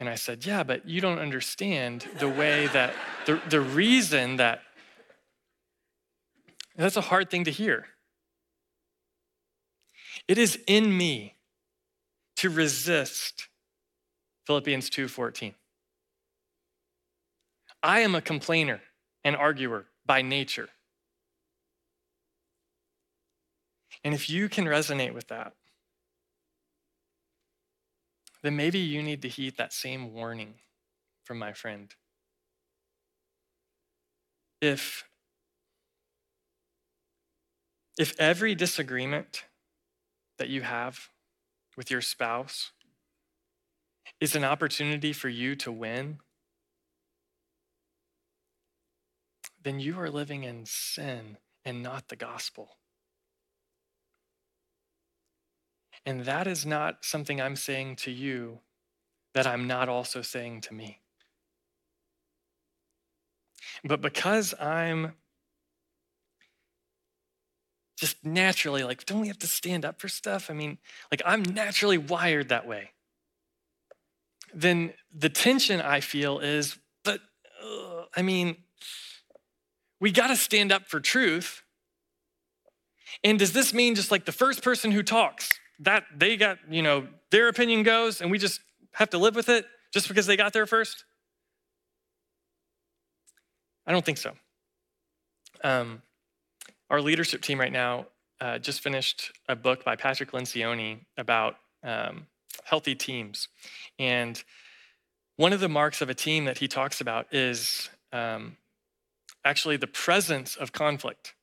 And 0.00 0.08
I 0.08 0.16
said, 0.16 0.44
Yeah, 0.44 0.64
but 0.64 0.88
you 0.88 1.00
don't 1.00 1.20
understand 1.20 2.08
the 2.18 2.28
way 2.28 2.66
that, 2.68 2.94
the, 3.26 3.40
the 3.48 3.60
reason 3.60 4.36
that, 4.36 4.62
that's 6.74 6.96
a 6.96 7.02
hard 7.02 7.30
thing 7.30 7.44
to 7.44 7.52
hear. 7.52 7.86
It 10.26 10.38
is 10.38 10.58
in 10.66 10.96
me 10.96 11.36
to 12.36 12.50
resist 12.50 13.48
Philippians 14.46 14.90
2:14. 14.90 15.54
I 17.82 18.00
am 18.00 18.14
a 18.14 18.20
complainer 18.20 18.80
and 19.24 19.36
arguer 19.36 19.86
by 20.06 20.22
nature. 20.22 20.68
And 24.04 24.14
if 24.14 24.28
you 24.28 24.48
can 24.48 24.64
resonate 24.64 25.14
with 25.14 25.28
that, 25.28 25.54
then 28.42 28.56
maybe 28.56 28.78
you 28.78 29.02
need 29.02 29.22
to 29.22 29.28
heed 29.28 29.56
that 29.56 29.72
same 29.72 30.12
warning 30.12 30.54
from 31.24 31.38
my 31.38 31.52
friend. 31.52 31.94
If, 34.60 35.04
if 37.98 38.18
every 38.18 38.54
disagreement 38.54 39.44
that 40.38 40.48
you 40.48 40.62
have 40.62 41.08
with 41.76 41.90
your 41.90 42.00
spouse 42.00 42.72
is 44.22 44.36
an 44.36 44.44
opportunity 44.44 45.12
for 45.12 45.28
you 45.28 45.56
to 45.56 45.72
win, 45.72 46.16
then 49.64 49.80
you 49.80 49.98
are 49.98 50.08
living 50.08 50.44
in 50.44 50.64
sin 50.64 51.36
and 51.64 51.82
not 51.82 52.06
the 52.06 52.14
gospel. 52.14 52.76
And 56.06 56.24
that 56.24 56.46
is 56.46 56.64
not 56.64 57.04
something 57.04 57.40
I'm 57.40 57.56
saying 57.56 57.96
to 57.96 58.12
you 58.12 58.60
that 59.34 59.44
I'm 59.44 59.66
not 59.66 59.88
also 59.88 60.22
saying 60.22 60.60
to 60.62 60.74
me. 60.74 61.00
But 63.82 64.00
because 64.00 64.54
I'm 64.60 65.14
just 67.96 68.24
naturally 68.24 68.84
like, 68.84 69.04
don't 69.04 69.20
we 69.20 69.26
have 69.26 69.40
to 69.40 69.48
stand 69.48 69.84
up 69.84 70.00
for 70.00 70.06
stuff? 70.06 70.48
I 70.48 70.54
mean, 70.54 70.78
like, 71.10 71.22
I'm 71.26 71.42
naturally 71.42 71.98
wired 71.98 72.50
that 72.50 72.68
way. 72.68 72.92
Then 74.54 74.92
the 75.14 75.28
tension 75.28 75.80
I 75.80 76.00
feel 76.00 76.38
is, 76.38 76.78
but 77.04 77.20
uh, 77.62 78.04
I 78.16 78.22
mean, 78.22 78.56
we 80.00 80.10
got 80.10 80.28
to 80.28 80.36
stand 80.36 80.72
up 80.72 80.88
for 80.88 81.00
truth. 81.00 81.62
And 83.22 83.38
does 83.38 83.52
this 83.52 83.72
mean 83.72 83.94
just 83.94 84.10
like 84.10 84.24
the 84.24 84.32
first 84.32 84.62
person 84.62 84.90
who 84.90 85.02
talks, 85.02 85.50
that 85.80 86.04
they 86.16 86.36
got, 86.36 86.58
you 86.70 86.82
know, 86.82 87.06
their 87.30 87.48
opinion 87.48 87.82
goes 87.82 88.20
and 88.20 88.30
we 88.30 88.38
just 88.38 88.60
have 88.92 89.10
to 89.10 89.18
live 89.18 89.34
with 89.34 89.48
it 89.48 89.64
just 89.92 90.08
because 90.08 90.26
they 90.26 90.36
got 90.36 90.52
there 90.52 90.66
first? 90.66 91.04
I 93.86 93.92
don't 93.92 94.04
think 94.04 94.18
so. 94.18 94.32
Um, 95.64 96.02
our 96.90 97.00
leadership 97.00 97.42
team 97.42 97.58
right 97.58 97.72
now 97.72 98.06
uh, 98.40 98.58
just 98.58 98.80
finished 98.80 99.32
a 99.48 99.56
book 99.56 99.84
by 99.84 99.96
Patrick 99.96 100.32
Lencioni 100.32 101.00
about 101.16 101.56
um, 101.82 102.26
healthy 102.64 102.94
teams. 102.94 103.48
And 103.98 104.42
one 105.36 105.52
of 105.52 105.60
the 105.60 105.68
marks 105.68 106.00
of 106.00 106.10
a 106.10 106.14
team 106.14 106.44
that 106.44 106.58
he 106.58 106.68
talks 106.68 107.00
about 107.00 107.32
is 107.32 107.90
um, 108.12 108.56
actually 109.44 109.76
the 109.76 109.86
presence 109.86 110.56
of 110.56 110.72
conflict. 110.72 111.34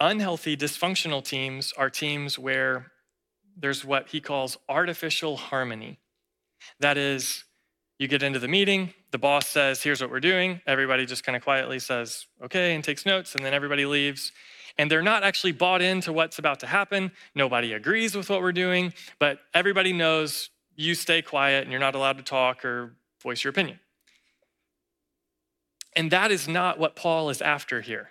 Unhealthy, 0.00 0.56
dysfunctional 0.56 1.24
teams 1.24 1.72
are 1.76 1.90
teams 1.90 2.38
where 2.38 2.92
there's 3.56 3.84
what 3.84 4.08
he 4.08 4.20
calls 4.20 4.56
artificial 4.68 5.36
harmony. 5.36 5.98
That 6.80 6.96
is, 6.96 7.44
you 7.98 8.08
get 8.08 8.22
into 8.22 8.38
the 8.38 8.48
meeting, 8.48 8.94
the 9.10 9.18
boss 9.18 9.48
says, 9.48 9.82
Here's 9.82 10.00
what 10.00 10.10
we're 10.10 10.20
doing. 10.20 10.60
Everybody 10.66 11.06
just 11.06 11.24
kind 11.24 11.36
of 11.36 11.42
quietly 11.42 11.78
says, 11.78 12.26
Okay, 12.44 12.74
and 12.74 12.84
takes 12.84 13.06
notes, 13.06 13.34
and 13.34 13.44
then 13.44 13.54
everybody 13.54 13.86
leaves. 13.86 14.32
And 14.78 14.90
they're 14.90 15.02
not 15.02 15.24
actually 15.24 15.52
bought 15.52 15.82
into 15.82 16.12
what's 16.12 16.38
about 16.38 16.60
to 16.60 16.66
happen. 16.66 17.10
Nobody 17.34 17.72
agrees 17.72 18.14
with 18.14 18.30
what 18.30 18.40
we're 18.40 18.52
doing, 18.52 18.94
but 19.18 19.40
everybody 19.52 19.92
knows 19.92 20.50
you 20.76 20.94
stay 20.94 21.20
quiet 21.20 21.64
and 21.64 21.72
you're 21.72 21.80
not 21.80 21.96
allowed 21.96 22.18
to 22.18 22.22
talk 22.22 22.64
or 22.64 22.94
voice 23.20 23.42
your 23.42 23.50
opinion. 23.50 23.80
And 25.96 26.10
that 26.12 26.30
is 26.30 26.46
not 26.46 26.78
what 26.78 26.94
Paul 26.94 27.28
is 27.28 27.42
after 27.42 27.80
here. 27.80 28.10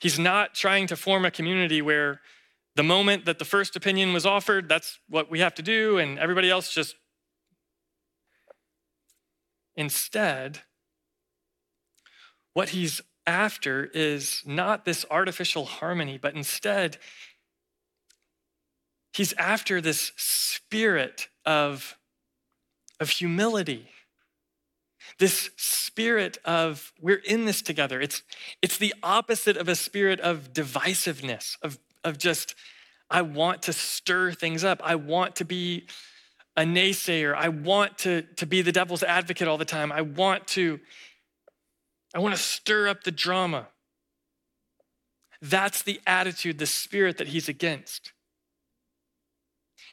He's 0.00 0.18
not 0.18 0.54
trying 0.54 0.88
to 0.88 0.96
form 0.96 1.24
a 1.24 1.30
community 1.30 1.80
where 1.80 2.20
the 2.74 2.82
moment 2.82 3.24
that 3.26 3.38
the 3.38 3.44
first 3.44 3.76
opinion 3.76 4.12
was 4.12 4.26
offered, 4.26 4.68
that's 4.68 4.98
what 5.08 5.30
we 5.30 5.38
have 5.40 5.54
to 5.54 5.62
do, 5.62 5.98
and 5.98 6.18
everybody 6.18 6.50
else 6.50 6.72
just 6.72 6.96
Instead, 9.78 10.62
what 12.52 12.70
he's 12.70 13.00
after 13.28 13.90
is 13.92 14.42
not 14.46 14.86
this 14.86 15.04
artificial 15.10 15.66
harmony, 15.66 16.18
but 16.18 16.34
instead, 16.34 16.96
he's 19.12 19.34
after 19.34 19.80
this 19.82 20.12
spirit 20.16 21.28
of, 21.44 21.98
of 22.98 23.10
humility. 23.10 23.90
This 25.18 25.50
spirit 25.56 26.38
of 26.44 26.92
we're 27.00 27.16
in 27.16 27.44
this 27.44 27.60
together. 27.60 28.00
It's, 28.00 28.22
it's 28.62 28.78
the 28.78 28.94
opposite 29.02 29.56
of 29.56 29.68
a 29.68 29.74
spirit 29.74 30.20
of 30.20 30.52
divisiveness, 30.54 31.56
of, 31.62 31.78
of 32.04 32.16
just, 32.16 32.54
I 33.10 33.22
want 33.22 33.62
to 33.62 33.72
stir 33.74 34.32
things 34.32 34.64
up. 34.64 34.80
I 34.82 34.94
want 34.94 35.36
to 35.36 35.44
be 35.44 35.86
a 36.56 36.62
naysayer. 36.62 37.34
I 37.34 37.50
want 37.50 37.98
to, 37.98 38.22
to 38.36 38.46
be 38.46 38.62
the 38.62 38.72
devil's 38.72 39.02
advocate 39.02 39.48
all 39.48 39.58
the 39.58 39.64
time. 39.64 39.92
I 39.92 40.02
want 40.02 40.46
to, 40.48 40.80
I 42.14 42.18
want 42.20 42.34
to 42.34 42.40
stir 42.40 42.88
up 42.88 43.04
the 43.04 43.10
drama. 43.10 43.68
That's 45.40 45.82
the 45.82 46.00
attitude, 46.06 46.58
the 46.58 46.66
spirit 46.66 47.18
that 47.18 47.28
he's 47.28 47.48
against. 47.48 48.12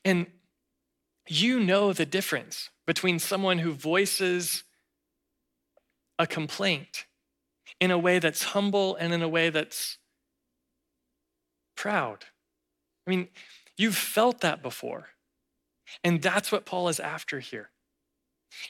And 0.04 0.28
you 1.28 1.60
know 1.60 1.93
the 1.93 2.06
difference 2.06 2.69
between 2.86 3.19
someone 3.19 3.60
who 3.60 3.73
voices 3.73 4.63
a 6.17 6.28
complaint 6.28 7.06
in 7.80 7.91
a 7.91 7.97
way 7.97 8.19
that's 8.19 8.43
humble 8.43 8.95
and 8.95 9.13
in 9.13 9.21
a 9.21 9.28
way 9.28 9.49
that's 9.49 9.97
proud. 11.75 12.25
I 13.06 13.10
mean, 13.10 13.28
you've 13.78 13.95
felt 13.95 14.41
that 14.41 14.62
before. 14.62 15.10
And 16.04 16.21
that's 16.21 16.51
what 16.51 16.65
Paul 16.65 16.88
is 16.88 16.99
after 16.99 17.39
here. 17.39 17.69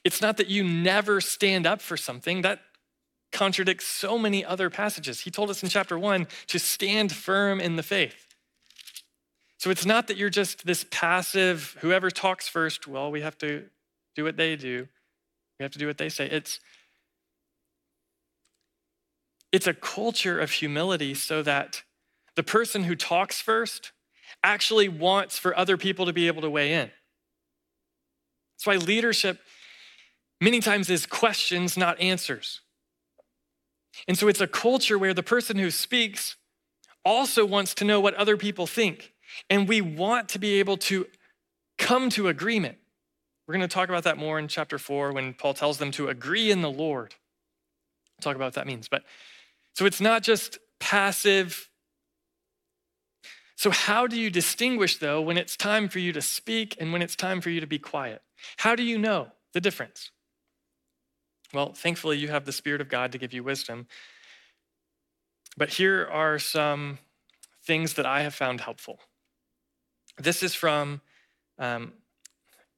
It's 0.04 0.22
not 0.22 0.38
that 0.38 0.48
you 0.48 0.64
never 0.64 1.22
stand 1.22 1.68
up 1.68 1.82
for 1.82 1.96
something, 1.96 2.42
that 2.42 2.62
contradicts 3.36 3.86
so 3.86 4.18
many 4.18 4.46
other 4.46 4.70
passages. 4.70 5.20
He 5.22 5.30
told 5.30 5.50
us 5.50 5.62
in 5.62 5.68
chapter 5.68 6.00
one 6.00 6.28
to 6.48 6.58
stand 6.58 7.12
firm 7.12 7.60
in 7.60 7.76
the 7.76 7.84
faith. 7.84 8.34
So 9.58 9.70
it's 9.70 9.86
not 9.86 10.08
that 10.08 10.16
you're 10.16 10.30
just 10.30 10.66
this 10.66 10.86
passive, 10.90 11.76
whoever 11.82 12.10
talks 12.10 12.48
first, 12.48 12.88
well, 12.88 13.12
we 13.12 13.22
have 13.22 13.38
to 13.40 13.66
do 14.16 14.24
what 14.24 14.38
they 14.38 14.56
do, 14.56 14.88
we 15.60 15.64
have 15.64 15.72
to 15.74 15.80
do 15.80 15.86
what 15.86 15.98
they 15.98 16.10
say. 16.10 16.28
It's 16.28 16.60
it's 19.52 19.68
a 19.68 19.74
culture 19.74 20.40
of 20.40 20.52
humility 20.52 21.14
so 21.14 21.42
that 21.44 21.84
the 22.36 22.44
person 22.44 22.84
who 22.84 22.96
talks 22.96 23.42
first 23.42 23.92
actually 24.44 24.90
wants 24.90 25.38
for 25.38 25.58
other 25.58 25.78
people 25.78 26.06
to 26.06 26.14
be 26.14 26.28
able 26.28 26.42
to 26.42 26.50
weigh 26.50 26.74
in. 26.74 26.92
That's 28.58 28.66
why 28.66 28.76
leadership 28.76 29.40
many 30.42 30.60
times 30.60 30.90
is 30.90 31.06
questions, 31.06 31.78
not 31.78 32.00
answers. 32.02 32.62
And 34.08 34.18
so 34.18 34.28
it's 34.28 34.42
a 34.42 34.48
culture 34.48 34.98
where 34.98 35.14
the 35.14 35.24
person 35.24 35.58
who 35.58 35.72
speaks 35.72 36.36
also 37.04 37.46
wants 37.46 37.74
to 37.76 37.86
know 37.86 38.00
what 38.00 38.14
other 38.16 38.38
people 38.38 38.68
think. 38.68 39.14
And 39.50 39.68
we 39.68 39.82
want 39.82 40.30
to 40.30 40.40
be 40.40 40.60
able 40.60 40.78
to 40.78 41.08
come 41.78 42.10
to 42.12 42.28
agreement. 42.28 42.78
We're 43.48 43.54
going 43.54 43.68
to 43.68 43.74
talk 43.74 43.90
about 43.90 44.04
that 44.04 44.18
more 44.18 44.40
in 44.40 44.48
chapter 44.48 44.80
four 44.80 45.12
when 45.12 45.34
Paul 45.34 45.54
tells 45.54 45.78
them 45.78 45.92
to 45.92 46.08
agree 46.08 46.50
in 46.50 46.62
the 46.62 46.72
Lord. 46.72 47.14
We'll 48.18 48.24
talk 48.24 48.36
about 48.36 48.46
what 48.46 48.54
that 48.56 48.68
means. 48.68 48.88
But 48.88 49.04
so 49.74 49.86
it's 49.86 50.02
not 50.02 50.24
just 50.24 50.58
passive. 50.80 51.70
So, 53.56 53.72
how 53.72 54.08
do 54.08 54.20
you 54.20 54.30
distinguish, 54.30 54.98
though, 54.98 55.22
when 55.22 55.38
it's 55.38 55.56
time 55.56 55.88
for 55.90 56.00
you 56.00 56.12
to 56.14 56.22
speak 56.22 56.76
and 56.80 56.92
when 56.92 57.02
it's 57.02 57.16
time 57.16 57.40
for 57.40 57.50
you 57.50 57.62
to 57.62 57.68
be 57.68 57.80
quiet? 57.80 58.22
How 58.58 58.76
do 58.76 58.84
you 58.84 58.98
know 58.98 59.30
the 59.54 59.62
difference? 59.62 60.12
Well, 61.56 61.72
thankfully, 61.72 62.18
you 62.18 62.28
have 62.28 62.44
the 62.44 62.52
Spirit 62.52 62.82
of 62.82 62.90
God 62.90 63.14
to 63.14 63.18
give 63.18 63.32
you 63.34 63.42
wisdom. 63.42 63.88
But 65.56 65.70
here 65.70 66.06
are 66.12 66.38
some 66.38 67.00
things 67.64 67.94
that 67.94 68.06
I 68.06 68.24
have 68.24 68.36
found 68.36 68.60
helpful. 68.60 69.00
This 70.18 70.44
is 70.44 70.54
from 70.54 71.00
um, 71.58 71.94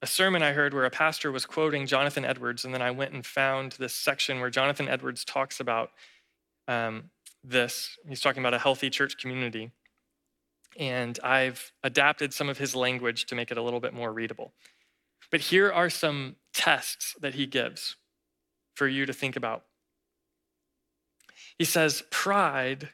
a 0.04 0.08
sermon 0.08 0.44
I 0.44 0.52
heard 0.52 0.76
where 0.76 0.86
a 0.86 0.92
pastor 0.92 1.32
was 1.32 1.44
quoting 1.48 1.88
Jonathan 1.88 2.24
Edwards, 2.24 2.66
and 2.66 2.74
then 2.74 2.84
I 2.84 2.92
went 2.92 3.14
and 3.14 3.26
found 3.26 3.72
this 3.74 3.96
section 3.96 4.40
where 4.40 4.52
Jonathan 4.52 4.88
Edwards 4.88 5.26
talks 5.26 5.60
about 5.60 5.90
um, 6.68 7.10
this. 7.44 7.98
He's 8.08 8.22
talking 8.22 8.44
about 8.44 8.54
a 8.54 8.60
healthy 8.60 8.92
church 8.92 9.18
community. 9.18 9.72
And 10.78 11.20
I've 11.24 11.72
adapted 11.84 12.32
some 12.32 12.48
of 12.48 12.60
his 12.60 12.76
language 12.76 13.26
to 13.26 13.36
make 13.36 13.50
it 13.50 13.58
a 13.58 13.62
little 13.64 13.80
bit 13.80 13.96
more 13.96 14.14
readable. 14.14 14.54
But 15.32 15.42
here 15.42 15.72
are 15.72 15.90
some 15.90 16.36
tests 16.54 17.16
that 17.20 17.34
he 17.34 17.48
gives 17.48 17.96
for 18.78 18.88
you 18.88 19.08
to 19.08 19.14
think 19.14 19.36
about. 19.36 19.64
He 21.58 21.66
says, 21.66 22.04
Pride 22.12 22.90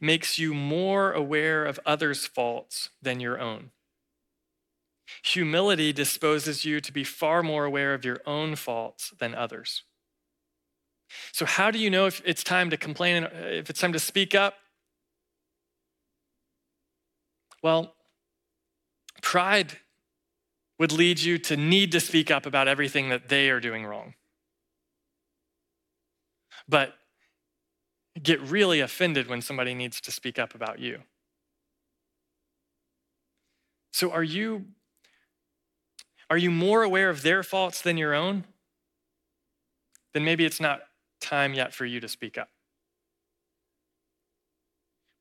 makes 0.00 0.38
you 0.38 0.54
more 0.54 1.12
aware 1.12 1.64
of 1.66 1.78
others' 1.84 2.26
faults 2.26 2.90
than 3.02 3.20
your 3.20 3.38
own. 3.38 3.70
Humility 5.24 5.92
disposes 5.92 6.64
you 6.64 6.80
to 6.80 6.92
be 6.92 7.04
far 7.04 7.42
more 7.42 7.64
aware 7.64 7.92
of 7.92 8.04
your 8.04 8.20
own 8.26 8.56
faults 8.56 9.12
than 9.18 9.34
others. 9.34 9.82
So, 11.32 11.44
how 11.44 11.70
do 11.70 11.78
you 11.78 11.90
know 11.90 12.06
if 12.06 12.22
it's 12.24 12.44
time 12.44 12.70
to 12.70 12.76
complain, 12.76 13.24
uh, 13.24 13.30
if 13.34 13.68
it's 13.68 13.80
time 13.80 13.92
to 13.92 13.98
speak 13.98 14.34
up? 14.34 14.54
Well, 17.62 17.94
pride 19.20 19.78
would 20.78 20.92
lead 20.92 21.20
you 21.20 21.36
to 21.36 21.56
need 21.56 21.92
to 21.92 22.00
speak 22.00 22.30
up 22.30 22.46
about 22.46 22.68
everything 22.68 23.10
that 23.10 23.28
they 23.28 23.50
are 23.50 23.60
doing 23.60 23.84
wrong. 23.84 24.14
But 26.68 26.94
get 28.22 28.40
really 28.40 28.80
offended 28.80 29.28
when 29.28 29.42
somebody 29.42 29.74
needs 29.74 30.00
to 30.02 30.10
speak 30.10 30.38
up 30.38 30.54
about 30.54 30.78
you. 30.78 31.00
So 33.92 34.10
are 34.10 34.22
you 34.22 34.66
Are 36.28 36.38
you 36.38 36.50
more 36.50 36.84
aware 36.84 37.10
of 37.10 37.22
their 37.22 37.42
faults 37.42 37.82
than 37.82 37.98
your 37.98 38.14
own? 38.14 38.44
Then 40.14 40.24
maybe 40.24 40.44
it's 40.44 40.60
not 40.60 40.82
time 41.20 41.54
yet 41.54 41.74
for 41.74 41.84
you 41.84 42.00
to 42.00 42.08
speak 42.08 42.38
up. 42.38 42.48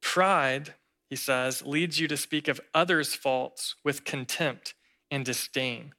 Pride, 0.02 0.76
he 1.10 1.16
says, 1.16 1.64
leads 1.64 2.00
you 2.00 2.08
to 2.08 2.18
speak 2.18 2.48
of 2.48 2.62
others' 2.74 3.16
faults 3.16 3.76
with 3.84 4.04
contempt 4.04 4.76
and 5.12 5.26
disdain. 5.26 5.94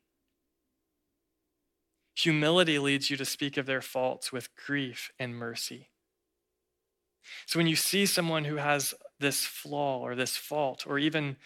Humility 2.23 2.79
leads 2.79 3.11
you 3.11 3.17
to 3.17 3.25
speak 3.25 3.57
of 3.57 3.67
their 3.67 3.81
faults 3.81 4.33
with 4.33 4.55
grief 4.55 5.11
and 5.19 5.35
mercy. 5.35 5.89
So 7.47 7.59
when 7.59 7.67
you 7.67 7.77
see 7.77 8.07
someone 8.07 8.45
who 8.45 8.57
has 8.57 8.95
this 9.19 9.45
flaw 9.45 10.01
or 10.01 10.15
this 10.15 10.37
fault 10.37 10.85
or 10.87 10.99
even 10.99 11.37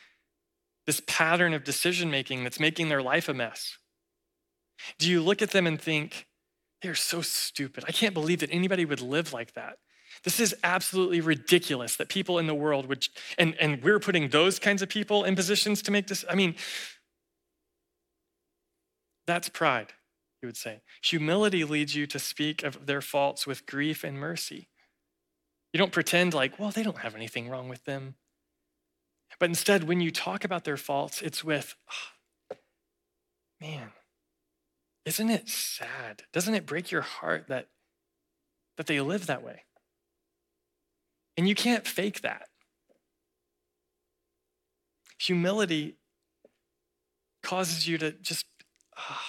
this 0.87 1.03
pattern 1.07 1.55
of 1.55 1.65
decision 1.65 2.11
making 2.11 2.45
that's 2.45 2.61
making 2.61 2.89
their 2.89 3.03
life 3.03 3.29
a 3.29 3.35
mess, 3.35 3.79
do 4.99 5.11
you 5.11 5.23
look 5.23 5.43
at 5.43 5.51
them 5.51 5.67
and 5.67 5.81
think, 5.81 6.27
they're 6.83 6.95
so 6.95 7.23
stupid? 7.23 7.85
I 7.89 7.93
can't 7.93 8.15
believe 8.15 8.41
that 8.41 8.51
anybody 8.53 8.85
would 8.85 9.01
live 9.01 9.33
like 9.33 9.55
that. 9.55 9.79
This 10.23 10.39
is 10.39 10.55
absolutely 10.63 11.21
ridiculous 11.21 11.97
that 11.97 12.09
people 12.09 12.39
in 12.39 12.47
the 12.47 12.55
world 12.55 12.87
would, 12.87 13.07
and, 13.39 13.55
and 13.59 13.83
we're 13.83 13.99
putting 13.99 14.29
those 14.29 14.59
kinds 14.59 14.83
of 14.83 14.89
people 14.89 15.25
in 15.25 15.35
positions 15.35 15.83
to 15.83 15.91
make 15.91 16.07
this. 16.07 16.25
I 16.29 16.35
mean, 16.35 16.55
that's 19.27 19.49
pride, 19.49 19.93
you 20.45 20.49
would 20.49 20.57
say. 20.59 20.83
Humility 21.03 21.65
leads 21.65 21.97
you 21.97 22.07
to 22.07 22.19
speak 22.19 22.63
of 22.63 22.85
their 22.85 23.01
faults 23.01 23.47
with 23.47 23.65
grief 23.65 24.05
and 24.05 24.19
mercy. 24.19 24.69
You 25.73 25.79
don't 25.79 25.91
pretend 25.91 26.35
like, 26.35 26.59
well, 26.59 26.71
they 26.71 26.83
don't 26.83 26.99
have 26.99 27.15
anything 27.15 27.49
wrong 27.49 27.69
with 27.69 27.85
them. 27.85 28.17
But 29.41 29.49
instead, 29.49 29.85
when 29.85 30.01
you 30.01 30.11
talk 30.11 30.45
about 30.45 30.65
their 30.65 30.77
faults, 30.77 31.23
it's 31.23 31.43
with, 31.43 31.75
oh, 31.91 32.57
man, 33.59 33.89
isn't 35.07 35.31
it 35.31 35.49
sad? 35.49 36.25
Doesn't 36.33 36.55
it 36.55 36.67
break 36.67 36.91
your 36.91 37.01
heart 37.01 37.49
that, 37.49 37.69
that 38.77 38.87
they 38.87 39.01
live 39.01 39.27
that 39.27 39.43
way? 39.43 39.63
And 41.39 41.49
you 41.49 41.55
can't 41.55 41.87
fake 41.87 42.21
that. 42.21 42.49
Humility 45.19 45.97
causes 47.43 47.89
you 47.89 47.97
to 47.99 48.13
just, 48.13 48.45
oh, 48.99 49.21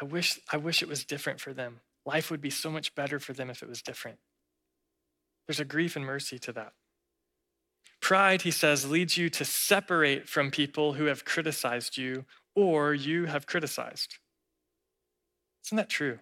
I 0.00 0.04
wish, 0.04 0.38
I 0.52 0.56
wish 0.56 0.82
it 0.82 0.88
was 0.88 1.04
different 1.04 1.40
for 1.40 1.52
them. 1.52 1.80
Life 2.06 2.30
would 2.30 2.40
be 2.40 2.50
so 2.50 2.70
much 2.70 2.94
better 2.94 3.18
for 3.18 3.32
them 3.32 3.50
if 3.50 3.62
it 3.62 3.68
was 3.68 3.82
different. 3.82 4.18
There's 5.46 5.60
a 5.60 5.64
grief 5.64 5.96
and 5.96 6.04
mercy 6.04 6.38
to 6.40 6.52
that. 6.52 6.72
Pride, 8.00 8.42
he 8.42 8.50
says, 8.50 8.88
leads 8.88 9.16
you 9.16 9.28
to 9.30 9.44
separate 9.44 10.28
from 10.28 10.50
people 10.50 10.94
who 10.94 11.06
have 11.06 11.24
criticized 11.24 11.96
you 11.96 12.24
or 12.54 12.94
you 12.94 13.26
have 13.26 13.46
criticized. 13.46 14.18
Isn't 15.66 15.76
that 15.76 15.88
true? 15.88 16.20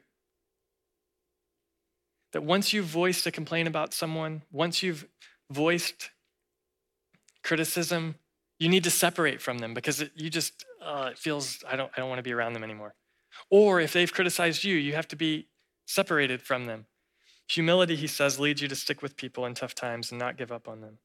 That 2.32 2.42
once 2.42 2.72
you've 2.72 2.86
voiced 2.86 3.26
a 3.26 3.30
complaint 3.30 3.68
about 3.68 3.94
someone, 3.94 4.42
once 4.50 4.82
you've 4.82 5.06
voiced 5.50 6.10
criticism, 7.42 8.16
you 8.58 8.68
need 8.68 8.84
to 8.84 8.90
separate 8.90 9.40
from 9.40 9.58
them 9.58 9.74
because 9.74 10.00
it, 10.00 10.12
you 10.14 10.30
just 10.30 10.64
uh, 10.82 11.10
it 11.12 11.18
feels 11.18 11.62
I 11.68 11.76
don't 11.76 11.90
I 11.96 12.00
don't 12.00 12.08
want 12.08 12.18
to 12.18 12.24
be 12.24 12.32
around 12.32 12.54
them 12.54 12.64
anymore. 12.64 12.94
Or 13.50 13.80
if 13.80 13.92
they've 13.92 14.12
criticized 14.12 14.64
you, 14.64 14.76
you 14.76 14.94
have 14.94 15.08
to 15.08 15.16
be 15.16 15.48
separated 15.86 16.42
from 16.42 16.66
them. 16.66 16.86
Humility, 17.48 17.96
he 17.96 18.06
says, 18.06 18.40
leads 18.40 18.60
you 18.60 18.68
to 18.68 18.76
stick 18.76 19.02
with 19.02 19.16
people 19.16 19.46
in 19.46 19.54
tough 19.54 19.74
times 19.74 20.10
and 20.10 20.18
not 20.18 20.36
give 20.36 20.50
up 20.50 20.68
on 20.68 20.80
them. 20.80 20.98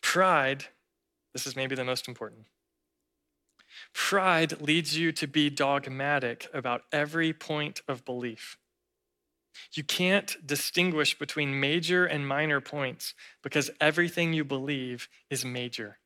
Pride, 0.00 0.66
this 1.32 1.46
is 1.46 1.54
maybe 1.54 1.74
the 1.74 1.84
most 1.84 2.08
important. 2.08 2.46
Pride 3.94 4.60
leads 4.60 4.96
you 4.96 5.12
to 5.12 5.26
be 5.26 5.50
dogmatic 5.50 6.48
about 6.52 6.82
every 6.92 7.32
point 7.32 7.80
of 7.88 8.04
belief. 8.04 8.58
You 9.74 9.84
can't 9.84 10.36
distinguish 10.46 11.18
between 11.18 11.60
major 11.60 12.04
and 12.04 12.26
minor 12.26 12.60
points 12.60 13.14
because 13.42 13.70
everything 13.80 14.32
you 14.32 14.44
believe 14.44 15.08
is 15.30 15.44
major. 15.44 15.98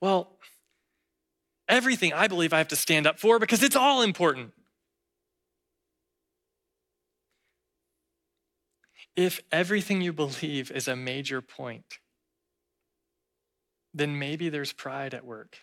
Well, 0.00 0.38
everything 1.68 2.12
I 2.12 2.28
believe 2.28 2.52
I 2.52 2.58
have 2.58 2.68
to 2.68 2.76
stand 2.76 3.06
up 3.06 3.18
for 3.18 3.38
because 3.38 3.62
it's 3.62 3.76
all 3.76 4.02
important. 4.02 4.52
If 9.16 9.40
everything 9.50 10.02
you 10.02 10.12
believe 10.12 10.70
is 10.70 10.88
a 10.88 10.94
major 10.96 11.40
point, 11.40 11.98
then 13.94 14.18
maybe 14.18 14.48
there's 14.48 14.72
pride 14.72 15.14
at 15.14 15.24
work. 15.24 15.58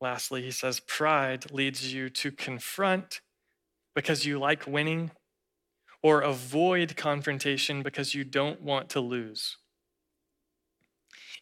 Lastly, 0.00 0.42
he 0.42 0.52
says, 0.52 0.78
pride 0.80 1.50
leads 1.50 1.92
you 1.92 2.08
to 2.10 2.30
confront 2.30 3.20
because 3.94 4.24
you 4.24 4.38
like 4.38 4.66
winning 4.66 5.10
or 6.02 6.20
avoid 6.20 6.96
confrontation 6.96 7.82
because 7.82 8.14
you 8.14 8.22
don't 8.22 8.62
want 8.62 8.88
to 8.90 9.00
lose. 9.00 9.56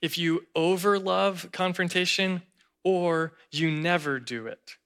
If 0.03 0.19
you 0.19 0.47
overlove 0.57 1.53
confrontation 1.53 2.43
or 2.85 3.33
you 3.51 3.71
never 3.71 4.21
do 4.21 4.47
it, 4.47 4.77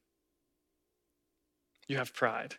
you 1.88 1.96
have 1.96 2.14
pride. 2.14 2.56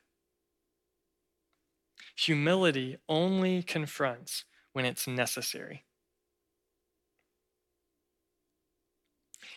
Humility 2.18 2.98
only 3.08 3.64
confronts 3.64 4.44
when 4.74 4.86
it's 4.86 5.08
necessary. 5.08 5.86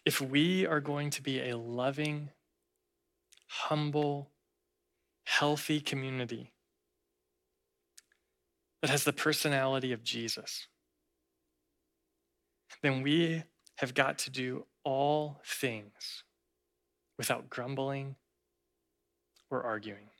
If 0.04 0.20
we 0.20 0.66
are 0.66 0.80
going 0.80 1.10
to 1.10 1.22
be 1.22 1.48
a 1.48 1.56
loving, 1.56 2.30
humble, 3.48 4.30
healthy 5.24 5.80
community 5.80 6.52
that 8.80 8.90
has 8.90 9.04
the 9.04 9.12
personality 9.12 9.92
of 9.92 10.04
Jesus, 10.04 10.68
then 12.82 13.02
we 13.02 13.44
have 13.76 13.94
got 13.94 14.18
to 14.18 14.30
do 14.30 14.66
all 14.84 15.40
things 15.44 16.24
without 17.16 17.48
grumbling 17.48 18.16
or 19.50 19.62
arguing. 19.62 20.10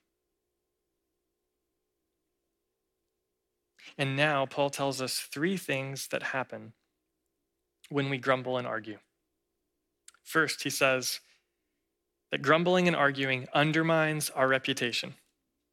And 3.96 4.16
now 4.16 4.46
Paul 4.46 4.70
tells 4.70 5.00
us 5.00 5.18
three 5.18 5.56
things 5.56 6.08
that 6.08 6.22
happen 6.22 6.72
when 7.90 8.10
we 8.10 8.18
grumble 8.18 8.56
and 8.56 8.66
argue. 8.66 8.98
First, 10.22 10.62
he 10.62 10.70
says 10.70 11.20
that 12.30 12.42
grumbling 12.42 12.88
and 12.88 12.96
arguing 12.96 13.46
undermines 13.52 14.30
our 14.30 14.48
reputation. 14.48 15.14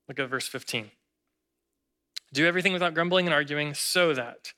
Look 0.08 0.20
at 0.20 0.30
verse 0.30 0.48
15. 0.48 0.92
Do 2.34 2.46
everything 2.46 2.74
without 2.74 2.94
grumbling 2.94 3.26
and 3.26 3.34
arguing 3.34 3.74
so 3.74 4.14
that 4.14 4.54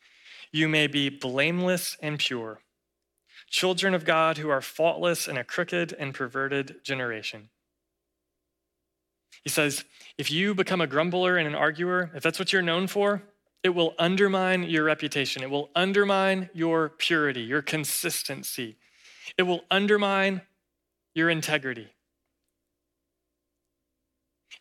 you 0.53 0.69
may 0.69 0.87
be 0.87 1.09
blameless 1.09 1.97
and 2.01 2.19
pure, 2.19 2.61
children 3.49 3.93
of 3.93 4.05
God 4.05 4.37
who 4.37 4.49
are 4.49 4.61
faultless 4.61 5.27
in 5.27 5.35
a 5.35 5.43
crooked 5.43 5.93
and 5.93 6.13
perverted 6.13 6.77
generation. 6.83 7.49
He 9.43 9.49
says, 9.49 9.83
if 10.17 10.31
you 10.31 10.53
become 10.53 10.79
a 10.79 10.87
grumbler 10.87 11.37
and 11.37 11.47
an 11.47 11.55
arguer, 11.55 12.11
if 12.15 12.23
that's 12.23 12.39
what 12.39 12.53
you're 12.53 12.61
known 12.61 12.87
for, 12.87 13.23
it 13.63 13.69
will 13.69 13.95
undermine 13.97 14.63
your 14.63 14.83
reputation. 14.83 15.41
It 15.41 15.49
will 15.49 15.69
undermine 15.75 16.49
your 16.53 16.89
purity, 16.89 17.41
your 17.41 17.61
consistency. 17.61 18.77
It 19.37 19.43
will 19.43 19.61
undermine 19.71 20.41
your 21.15 21.29
integrity. 21.29 21.87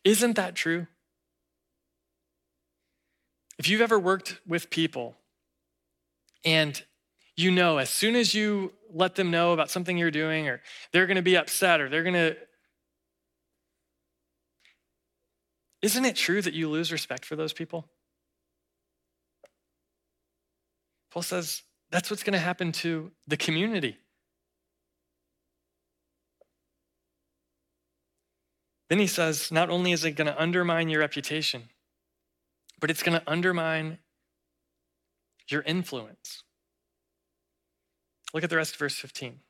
Isn't 0.04 0.36
that 0.36 0.54
true? 0.54 0.86
If 3.58 3.68
you've 3.68 3.80
ever 3.80 3.98
worked 3.98 4.40
with 4.46 4.70
people 4.70 5.16
and 6.44 6.82
you 7.36 7.50
know 7.50 7.78
as 7.78 7.90
soon 7.90 8.14
as 8.14 8.34
you 8.34 8.72
let 8.92 9.14
them 9.14 9.30
know 9.30 9.52
about 9.52 9.70
something 9.70 9.96
you're 9.96 10.10
doing 10.10 10.48
or 10.48 10.60
they're 10.92 11.06
going 11.06 11.16
to 11.16 11.22
be 11.22 11.36
upset 11.36 11.80
or 11.80 11.88
they're 11.88 12.02
going 12.02 12.14
to 12.14 12.36
Isn't 15.82 16.04
it 16.04 16.14
true 16.14 16.40
that 16.40 16.54
you 16.54 16.70
lose 16.70 16.92
respect 16.92 17.24
for 17.24 17.34
those 17.34 17.52
people? 17.52 17.88
Paul 21.10 21.22
says 21.22 21.62
that's 21.90 22.08
what's 22.08 22.22
going 22.22 22.32
to 22.32 22.38
happen 22.38 22.72
to 22.72 23.10
the 23.26 23.36
community. 23.36 23.98
Then 28.88 28.98
he 28.98 29.06
says, 29.06 29.50
not 29.50 29.70
only 29.70 29.92
is 29.92 30.04
it 30.04 30.12
going 30.12 30.26
to 30.26 30.40
undermine 30.40 30.88
your 30.88 31.00
reputation, 31.00 31.64
but 32.78 32.90
it's 32.90 33.02
going 33.02 33.18
to 33.18 33.30
undermine 33.30 33.98
your 35.48 35.62
influence. 35.62 36.42
Look 38.34 38.44
at 38.44 38.50
the 38.50 38.56
rest 38.56 38.74
of 38.74 38.78
verse 38.78 38.96
15. 38.96 39.40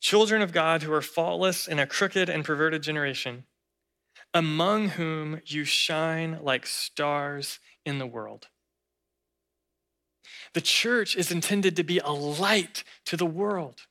Children 0.00 0.42
of 0.42 0.52
God 0.52 0.82
who 0.82 0.92
are 0.92 1.00
faultless 1.00 1.68
in 1.68 1.78
a 1.78 1.86
crooked 1.86 2.28
and 2.28 2.44
perverted 2.44 2.82
generation 2.82 3.44
among 4.34 4.90
whom 4.90 5.40
you 5.44 5.64
shine 5.64 6.38
like 6.42 6.66
stars 6.66 7.58
in 7.84 7.98
the 7.98 8.06
world. 8.06 8.48
The 10.54 10.60
church 10.60 11.16
is 11.16 11.30
intended 11.30 11.76
to 11.76 11.84
be 11.84 11.98
a 11.98 12.12
light 12.12 12.84
to 13.06 13.16
the 13.16 13.26
world, 13.26 13.82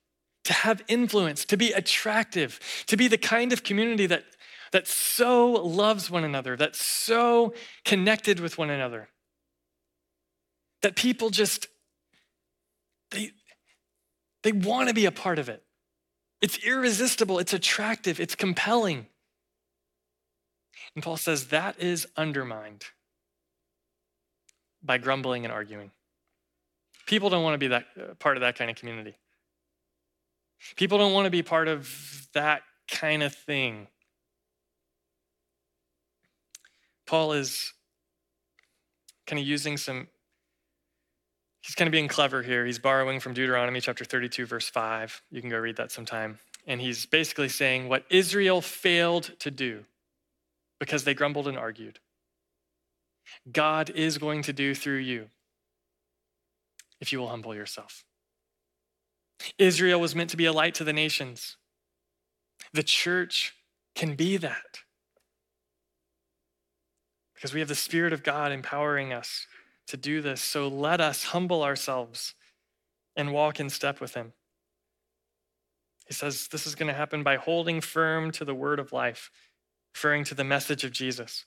to 0.45 0.53
have 0.53 0.83
influence, 0.87 1.45
to 1.45 1.57
be 1.57 1.71
attractive, 1.71 2.59
to 2.87 2.97
be 2.97 3.07
the 3.07 3.17
kind 3.17 3.53
of 3.53 3.63
community 3.63 4.05
that, 4.07 4.25
that 4.71 4.87
so 4.87 5.51
loves 5.51 6.09
one 6.09 6.23
another, 6.23 6.55
that's 6.55 6.83
so 6.85 7.53
connected 7.83 8.39
with 8.39 8.57
one 8.57 8.69
another, 8.69 9.09
that 10.81 10.95
people 10.95 11.29
just, 11.29 11.67
they, 13.11 13.31
they 14.43 14.51
want 14.51 14.87
to 14.87 14.93
be 14.93 15.05
a 15.05 15.11
part 15.11 15.39
of 15.39 15.49
it. 15.49 15.63
It's 16.41 16.57
irresistible, 16.65 17.37
it's 17.37 17.53
attractive, 17.53 18.19
it's 18.19 18.35
compelling. 18.35 19.07
And 20.95 21.03
Paul 21.03 21.17
says 21.17 21.47
that 21.47 21.79
is 21.79 22.07
undermined 22.17 22.85
by 24.81 24.97
grumbling 24.97 25.45
and 25.45 25.53
arguing. 25.53 25.91
People 27.05 27.29
don't 27.29 27.43
want 27.43 27.53
to 27.53 27.57
be 27.59 27.67
that 27.67 27.85
uh, 27.99 28.13
part 28.15 28.37
of 28.37 28.41
that 28.41 28.57
kind 28.57 28.71
of 28.71 28.77
community. 28.77 29.15
People 30.75 30.97
don't 30.97 31.13
want 31.13 31.25
to 31.25 31.31
be 31.31 31.43
part 31.43 31.67
of 31.67 32.27
that 32.33 32.63
kind 32.89 33.23
of 33.23 33.33
thing. 33.33 33.87
Paul 37.11 37.33
is 37.33 37.73
kind 39.27 39.37
of 39.37 39.45
using 39.45 39.75
some 39.75 40.07
he's 41.59 41.75
kind 41.75 41.89
of 41.89 41.91
being 41.91 42.07
clever 42.07 42.41
here. 42.41 42.65
He's 42.65 42.79
borrowing 42.79 43.19
from 43.19 43.33
Deuteronomy 43.33 43.81
chapter 43.81 44.05
32 44.05 44.45
verse 44.45 44.69
5. 44.69 45.21
You 45.29 45.41
can 45.41 45.49
go 45.49 45.57
read 45.57 45.75
that 45.75 45.91
sometime. 45.91 46.39
And 46.65 46.79
he's 46.79 47.05
basically 47.05 47.49
saying 47.49 47.89
what 47.89 48.05
Israel 48.09 48.61
failed 48.61 49.37
to 49.39 49.51
do 49.51 49.83
because 50.79 51.03
they 51.03 51.13
grumbled 51.13 51.49
and 51.49 51.57
argued. 51.57 51.99
God 53.51 53.89
is 53.89 54.17
going 54.17 54.41
to 54.43 54.53
do 54.53 54.73
through 54.73 54.99
you 54.99 55.27
if 57.01 57.11
you 57.11 57.19
will 57.19 57.27
humble 57.27 57.53
yourself. 57.53 58.05
Israel 59.57 59.99
was 59.99 60.15
meant 60.15 60.29
to 60.29 60.37
be 60.37 60.45
a 60.45 60.53
light 60.53 60.75
to 60.75 60.85
the 60.85 60.93
nations. 60.93 61.57
The 62.71 62.83
church 62.83 63.53
can 63.95 64.15
be 64.15 64.37
that 64.37 64.79
because 67.41 67.55
we 67.55 67.59
have 67.59 67.69
the 67.69 67.73
Spirit 67.73 68.13
of 68.13 68.21
God 68.21 68.51
empowering 68.51 69.11
us 69.11 69.47
to 69.87 69.97
do 69.97 70.21
this. 70.21 70.41
So 70.41 70.67
let 70.67 71.01
us 71.01 71.23
humble 71.23 71.63
ourselves 71.63 72.35
and 73.15 73.33
walk 73.33 73.59
in 73.59 73.71
step 73.71 73.99
with 73.99 74.13
Him. 74.13 74.33
He 76.05 76.13
says 76.13 76.49
this 76.49 76.67
is 76.67 76.75
going 76.75 76.89
to 76.89 76.93
happen 76.93 77.23
by 77.23 77.37
holding 77.37 77.81
firm 77.81 78.29
to 78.33 78.45
the 78.45 78.53
word 78.53 78.77
of 78.77 78.93
life, 78.93 79.31
referring 79.95 80.23
to 80.25 80.35
the 80.35 80.43
message 80.43 80.83
of 80.83 80.91
Jesus. 80.91 81.45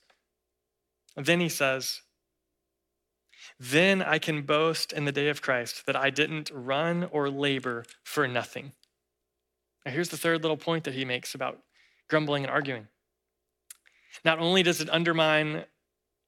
then 1.14 1.38
he 1.38 1.48
says, 1.48 2.00
then 3.60 4.02
I 4.02 4.18
can 4.18 4.42
boast 4.42 4.92
in 4.92 5.04
the 5.04 5.12
day 5.12 5.28
of 5.28 5.42
Christ 5.42 5.86
that 5.86 5.94
I 5.94 6.10
didn't 6.10 6.50
run 6.52 7.04
or 7.12 7.30
labor 7.30 7.84
for 8.02 8.26
nothing. 8.26 8.72
Now, 9.86 9.92
here's 9.92 10.08
the 10.08 10.16
third 10.16 10.42
little 10.42 10.56
point 10.56 10.82
that 10.84 10.94
he 10.94 11.04
makes 11.04 11.36
about 11.36 11.60
grumbling 12.10 12.42
and 12.42 12.50
arguing. 12.50 12.88
Not 14.24 14.40
only 14.40 14.64
does 14.64 14.80
it 14.80 14.90
undermine 14.90 15.66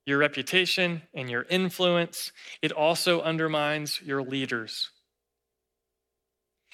your 0.07 0.19
reputation 0.19 1.03
and 1.13 1.29
your 1.29 1.43
influence, 1.51 2.33
it 2.63 2.73
also 2.73 3.21
undermines 3.21 4.01
your 4.03 4.23
leaders. 4.23 4.91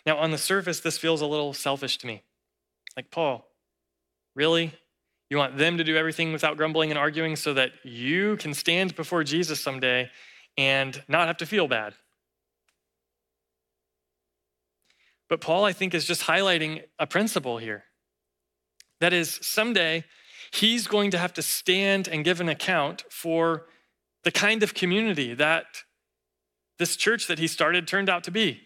Now, 0.05 0.19
on 0.19 0.31
the 0.31 0.39
surface, 0.39 0.81
this 0.81 0.99
feels 0.99 1.23
a 1.23 1.27
little 1.27 1.55
selfish 1.55 1.97
to 1.99 2.07
me. 2.07 2.23
Like, 2.97 3.11
Paul, 3.11 3.47
really? 4.37 4.73
You 5.31 5.39
want 5.39 5.57
them 5.57 5.79
to 5.79 5.85
do 5.85 5.97
everything 5.97 6.33
without 6.33 6.59
grumbling 6.59 6.91
and 6.91 6.99
arguing 6.99 7.37
so 7.37 7.55
that 7.55 7.73
you 7.85 8.37
can 8.37 8.53
stand 8.53 8.95
before 8.95 9.25
Jesus 9.25 9.61
someday 9.61 10.11
and 10.59 11.03
not 11.09 11.27
have 11.27 11.39
to 11.39 11.47
feel 11.47 11.67
bad. 11.67 11.95
But 15.31 15.41
Paul, 15.41 15.65
I 15.65 15.73
think, 15.73 15.95
is 15.95 16.05
just 16.05 16.25
highlighting 16.25 16.83
a 16.99 17.07
principle 17.07 17.57
here. 17.57 17.85
That 19.01 19.15
is, 19.15 19.39
someday 19.41 20.05
he's 20.53 20.87
going 20.87 21.11
to 21.11 21.19
have 21.19 21.33
to 21.35 21.43
stand 21.43 22.07
and 22.09 22.25
give 22.25 22.41
an 22.41 22.49
account 22.49 23.05
for 23.11 23.67
the 24.25 24.31
kind 24.31 24.63
of 24.63 24.75
community 24.75 25.35
that 25.35 25.65
this 26.79 26.97
church 26.97 27.27
that 27.27 27.39
he 27.39 27.47
started 27.47 27.87
turned 27.87 28.09
out 28.09 28.25
to 28.25 28.31
be. 28.31 28.61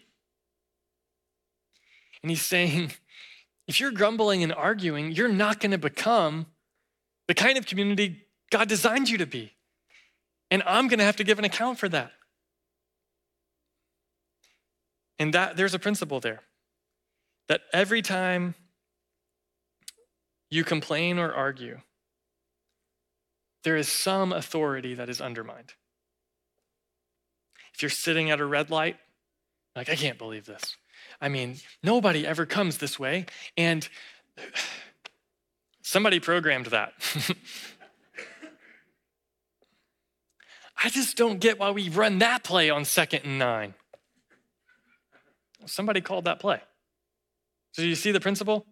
And 2.21 2.29
he's 2.29 2.41
saying, 2.41 2.91
if 3.67 3.79
you're 3.79 3.91
grumbling 3.91 4.43
and 4.43 4.53
arguing, 4.53 5.11
you're 5.11 5.27
not 5.27 5.59
going 5.59 5.71
to 5.71 5.77
become 5.77 6.47
the 7.27 7.33
kind 7.33 7.57
of 7.57 7.65
community 7.65 8.23
God 8.51 8.67
designed 8.67 9.09
you 9.09 9.17
to 9.17 9.25
be. 9.25 9.53
And 10.49 10.63
I'm 10.65 10.87
going 10.87 10.99
to 10.99 11.05
have 11.05 11.17
to 11.17 11.23
give 11.23 11.39
an 11.39 11.45
account 11.45 11.77
for 11.77 11.89
that. 11.89 12.11
And 15.19 15.33
that 15.33 15.57
there's 15.57 15.73
a 15.73 15.79
principle 15.79 16.19
there 16.19 16.41
that 17.47 17.61
every 17.73 18.01
time 18.01 18.55
you 20.49 20.63
complain 20.63 21.19
or 21.19 21.33
argue, 21.33 21.79
there 23.63 23.75
is 23.75 23.87
some 23.89 24.31
authority 24.31 24.93
that 24.93 25.09
is 25.09 25.19
undermined. 25.19 25.73
If 27.73 27.81
you're 27.81 27.89
sitting 27.89 28.31
at 28.31 28.39
a 28.39 28.45
red 28.45 28.69
light, 28.69 28.97
like, 29.75 29.89
I 29.89 29.95
can't 29.95 30.17
believe 30.17 30.45
this. 30.45 30.75
I 31.21 31.29
mean, 31.29 31.57
nobody 31.83 32.25
ever 32.25 32.45
comes 32.45 32.77
this 32.79 32.97
way. 32.97 33.27
And 33.55 33.87
somebody 35.81 36.19
programmed 36.19 36.67
that. 36.67 36.93
I 40.83 40.89
just 40.89 41.17
don't 41.17 41.39
get 41.39 41.59
why 41.59 41.71
we 41.71 41.89
run 41.89 42.19
that 42.19 42.43
play 42.43 42.69
on 42.69 42.85
second 42.85 43.21
and 43.23 43.39
nine. 43.39 43.73
Somebody 45.65 46.01
called 46.01 46.25
that 46.25 46.39
play. 46.39 46.61
So, 47.73 47.81
you 47.81 47.95
see 47.95 48.11
the 48.11 48.19
principle? 48.19 48.65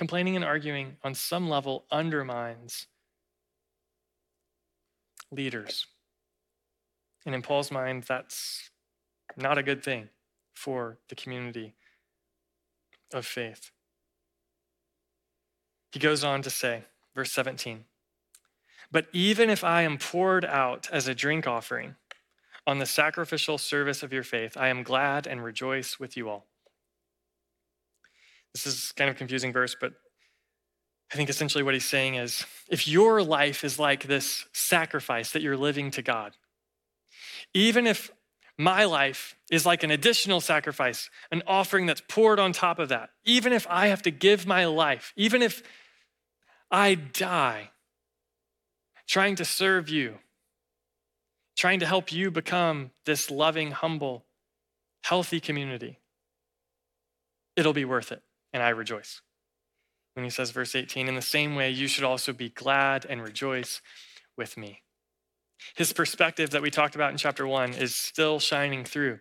Complaining 0.00 0.34
and 0.34 0.42
arguing 0.42 0.96
on 1.04 1.14
some 1.14 1.50
level 1.50 1.84
undermines 1.90 2.86
leaders. 5.30 5.88
And 7.26 7.34
in 7.34 7.42
Paul's 7.42 7.70
mind, 7.70 8.04
that's 8.04 8.70
not 9.36 9.58
a 9.58 9.62
good 9.62 9.84
thing 9.84 10.08
for 10.54 10.96
the 11.10 11.14
community 11.14 11.74
of 13.12 13.26
faith. 13.26 13.72
He 15.92 15.98
goes 15.98 16.24
on 16.24 16.40
to 16.40 16.48
say, 16.48 16.84
verse 17.14 17.32
17 17.32 17.84
but 18.92 19.06
even 19.12 19.50
if 19.50 19.62
I 19.62 19.82
am 19.82 19.98
poured 19.98 20.46
out 20.46 20.88
as 20.90 21.06
a 21.06 21.14
drink 21.14 21.46
offering 21.46 21.94
on 22.66 22.78
the 22.78 22.86
sacrificial 22.86 23.58
service 23.58 24.02
of 24.02 24.14
your 24.14 24.24
faith, 24.24 24.56
I 24.56 24.68
am 24.68 24.82
glad 24.82 25.26
and 25.26 25.44
rejoice 25.44 26.00
with 26.00 26.16
you 26.16 26.30
all. 26.30 26.49
This 28.54 28.66
is 28.66 28.92
kind 28.92 29.08
of 29.10 29.16
confusing 29.16 29.52
verse, 29.52 29.76
but 29.80 29.92
I 31.12 31.16
think 31.16 31.28
essentially 31.28 31.64
what 31.64 31.74
he's 31.74 31.88
saying 31.88 32.14
is 32.14 32.44
if 32.70 32.86
your 32.86 33.22
life 33.22 33.64
is 33.64 33.78
like 33.78 34.04
this 34.04 34.46
sacrifice 34.52 35.32
that 35.32 35.42
you're 35.42 35.56
living 35.56 35.90
to 35.92 36.02
God, 36.02 36.36
even 37.52 37.86
if 37.86 38.10
my 38.56 38.84
life 38.84 39.36
is 39.50 39.66
like 39.66 39.82
an 39.82 39.90
additional 39.90 40.40
sacrifice, 40.40 41.10
an 41.32 41.42
offering 41.46 41.86
that's 41.86 42.02
poured 42.08 42.38
on 42.38 42.52
top 42.52 42.78
of 42.78 42.90
that, 42.90 43.10
even 43.24 43.52
if 43.52 43.66
I 43.68 43.88
have 43.88 44.02
to 44.02 44.10
give 44.10 44.46
my 44.46 44.66
life, 44.66 45.12
even 45.16 45.42
if 45.42 45.62
I 46.70 46.94
die, 46.94 47.70
trying 49.08 49.34
to 49.36 49.44
serve 49.44 49.88
you, 49.88 50.18
trying 51.56 51.80
to 51.80 51.86
help 51.86 52.12
you 52.12 52.30
become 52.30 52.90
this 53.06 53.30
loving, 53.30 53.72
humble, 53.72 54.26
healthy 55.02 55.40
community, 55.40 55.98
it'll 57.56 57.72
be 57.72 57.84
worth 57.84 58.12
it. 58.12 58.22
And 58.52 58.62
I 58.62 58.70
rejoice. 58.70 59.20
When 60.14 60.24
he 60.24 60.30
says, 60.30 60.50
verse 60.50 60.74
18, 60.74 61.08
in 61.08 61.14
the 61.14 61.22
same 61.22 61.54
way, 61.54 61.70
you 61.70 61.86
should 61.86 62.04
also 62.04 62.32
be 62.32 62.48
glad 62.48 63.06
and 63.08 63.22
rejoice 63.22 63.80
with 64.36 64.56
me. 64.56 64.82
His 65.76 65.92
perspective 65.92 66.50
that 66.50 66.62
we 66.62 66.70
talked 66.70 66.94
about 66.94 67.12
in 67.12 67.16
chapter 67.16 67.46
one 67.46 67.72
is 67.74 67.94
still 67.94 68.40
shining 68.40 68.84
through. 68.84 69.18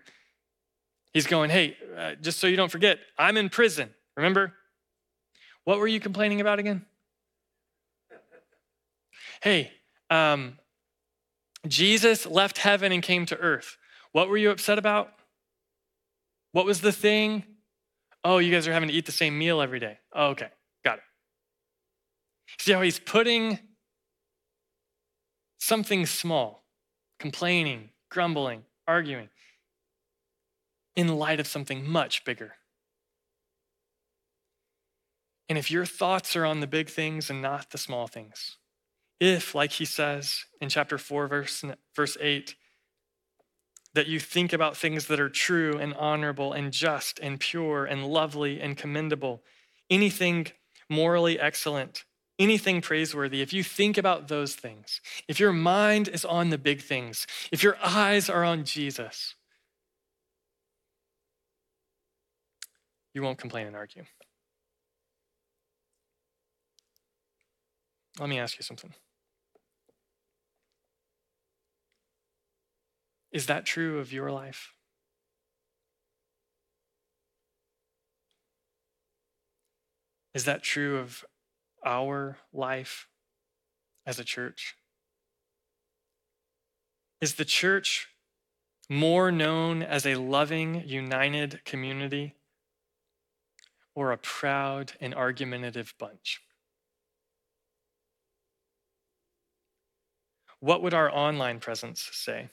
He's 1.13 1.27
going, 1.27 1.49
hey, 1.49 1.77
uh, 1.97 2.15
just 2.15 2.39
so 2.39 2.47
you 2.47 2.55
don't 2.55 2.71
forget, 2.71 2.99
I'm 3.17 3.37
in 3.37 3.49
prison. 3.49 3.89
Remember? 4.15 4.53
What 5.63 5.79
were 5.79 5.87
you 5.87 5.99
complaining 5.99 6.41
about 6.41 6.59
again? 6.59 6.85
Hey, 9.41 9.71
um, 10.09 10.57
Jesus 11.67 12.25
left 12.25 12.57
heaven 12.57 12.91
and 12.91 13.03
came 13.03 13.25
to 13.27 13.37
earth. 13.37 13.77
What 14.11 14.29
were 14.29 14.37
you 14.37 14.49
upset 14.49 14.77
about? 14.77 15.13
What 16.51 16.65
was 16.65 16.81
the 16.81 16.91
thing? 16.91 17.43
Oh, 18.23 18.39
you 18.39 18.51
guys 18.51 18.67
are 18.67 18.73
having 18.73 18.89
to 18.89 18.95
eat 18.95 19.05
the 19.05 19.11
same 19.11 19.37
meal 19.37 19.61
every 19.61 19.79
day. 19.79 19.99
Oh, 20.13 20.29
okay, 20.29 20.49
got 20.83 20.97
it. 20.97 21.03
See 22.59 22.73
how 22.73 22.81
he's 22.81 22.99
putting 22.99 23.59
something 25.59 26.05
small, 26.05 26.65
complaining, 27.19 27.89
grumbling, 28.09 28.63
arguing, 28.87 29.29
in 30.95 31.07
light 31.17 31.39
of 31.39 31.47
something 31.47 31.87
much 31.87 32.25
bigger. 32.25 32.53
And 35.47 35.57
if 35.57 35.71
your 35.71 35.85
thoughts 35.85 36.35
are 36.35 36.45
on 36.45 36.59
the 36.59 36.67
big 36.67 36.89
things 36.89 37.29
and 37.29 37.41
not 37.41 37.71
the 37.71 37.77
small 37.77 38.07
things, 38.07 38.57
if, 39.19 39.55
like 39.55 39.73
he 39.73 39.85
says 39.85 40.45
in 40.61 40.69
chapter 40.69 40.97
4, 40.97 41.27
verse, 41.27 41.63
verse 41.95 42.17
8, 42.21 42.55
that 43.93 44.07
you 44.07 44.19
think 44.19 44.53
about 44.53 44.77
things 44.77 45.07
that 45.07 45.19
are 45.19 45.29
true 45.29 45.77
and 45.77 45.93
honorable 45.95 46.53
and 46.53 46.71
just 46.71 47.19
and 47.19 47.39
pure 47.39 47.85
and 47.85 48.05
lovely 48.05 48.61
and 48.61 48.77
commendable, 48.77 49.41
anything 49.89 50.47
morally 50.89 51.39
excellent, 51.39 52.05
anything 52.37 52.81
praiseworthy, 52.81 53.41
if 53.41 53.51
you 53.51 53.63
think 53.63 53.97
about 53.97 54.27
those 54.27 54.55
things, 54.55 55.01
if 55.27 55.39
your 55.39 55.51
mind 55.51 56.07
is 56.07 56.23
on 56.23 56.49
the 56.49 56.57
big 56.57 56.81
things, 56.81 57.27
if 57.51 57.63
your 57.63 57.77
eyes 57.83 58.29
are 58.29 58.43
on 58.43 58.63
Jesus, 58.63 59.35
you 63.13 63.21
won't 63.21 63.37
complain 63.37 63.67
and 63.67 63.75
argue. 63.75 64.03
Let 68.19 68.29
me 68.29 68.39
ask 68.39 68.57
you 68.57 68.63
something. 68.63 68.93
Is 73.31 73.45
that 73.45 73.65
true 73.65 73.99
of 73.99 74.11
your 74.11 74.31
life? 74.31 74.73
Is 80.33 80.45
that 80.45 80.63
true 80.63 80.97
of 80.97 81.25
our 81.85 82.37
life 82.53 83.07
as 84.05 84.19
a 84.19 84.23
church? 84.23 84.75
Is 87.21 87.35
the 87.35 87.45
church 87.45 88.07
more 88.89 89.31
known 89.31 89.83
as 89.83 90.05
a 90.05 90.15
loving, 90.15 90.83
united 90.87 91.63
community 91.65 92.35
or 93.93 94.11
a 94.11 94.17
proud 94.17 94.93
and 95.01 95.13
argumentative 95.13 95.93
bunch? 95.99 96.41
What 100.59 100.81
would 100.81 100.93
our 100.93 101.13
online 101.13 101.59
presence 101.59 102.09
say? 102.11 102.49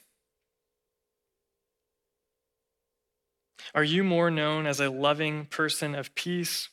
Are 3.75 3.85
you 3.85 4.05
more 4.05 4.31
known 4.31 4.67
as 4.67 4.81
a 4.81 4.91
loving 4.91 5.47
person 5.47 5.95
of 5.95 6.15
peace 6.15 6.69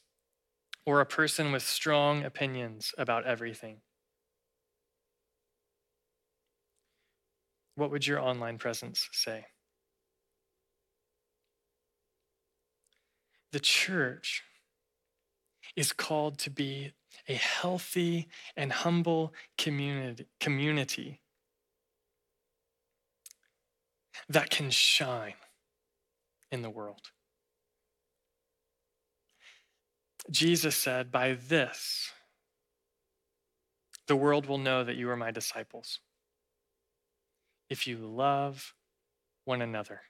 or 0.85 0.99
a 1.01 1.05
person 1.05 1.51
with 1.51 1.63
strong 1.63 2.23
opinions 2.23 2.93
about 2.97 3.25
everything? 3.25 3.81
What 7.75 7.91
would 7.91 8.05
your 8.05 8.19
online 8.19 8.57
presence 8.57 9.09
say? 9.11 9.45
The 13.51 13.59
church 13.59 14.43
is 15.75 15.93
called 15.93 16.37
to 16.39 16.49
be 16.49 16.93
a 17.27 17.35
healthy 17.35 18.27
and 18.55 18.71
humble 18.71 19.33
community, 19.57 20.25
community 20.39 21.21
that 24.29 24.49
can 24.49 24.69
shine 24.69 25.33
in 26.53 26.61
the 26.61 26.69
world. 26.69 27.01
Jesus 30.29 30.75
said, 30.75 31.11
By 31.11 31.33
this, 31.33 32.11
the 34.07 34.15
world 34.15 34.45
will 34.45 34.59
know 34.59 34.83
that 34.83 34.95
you 34.95 35.09
are 35.09 35.17
my 35.17 35.31
disciples 35.31 35.99
if 37.69 37.87
you 37.87 37.97
love 37.97 38.75
one 39.45 39.61
another. 39.61 40.01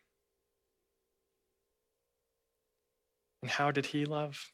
And 3.42 3.50
how 3.50 3.72
did 3.72 3.88
he 3.88 4.06
love? 4.06 4.52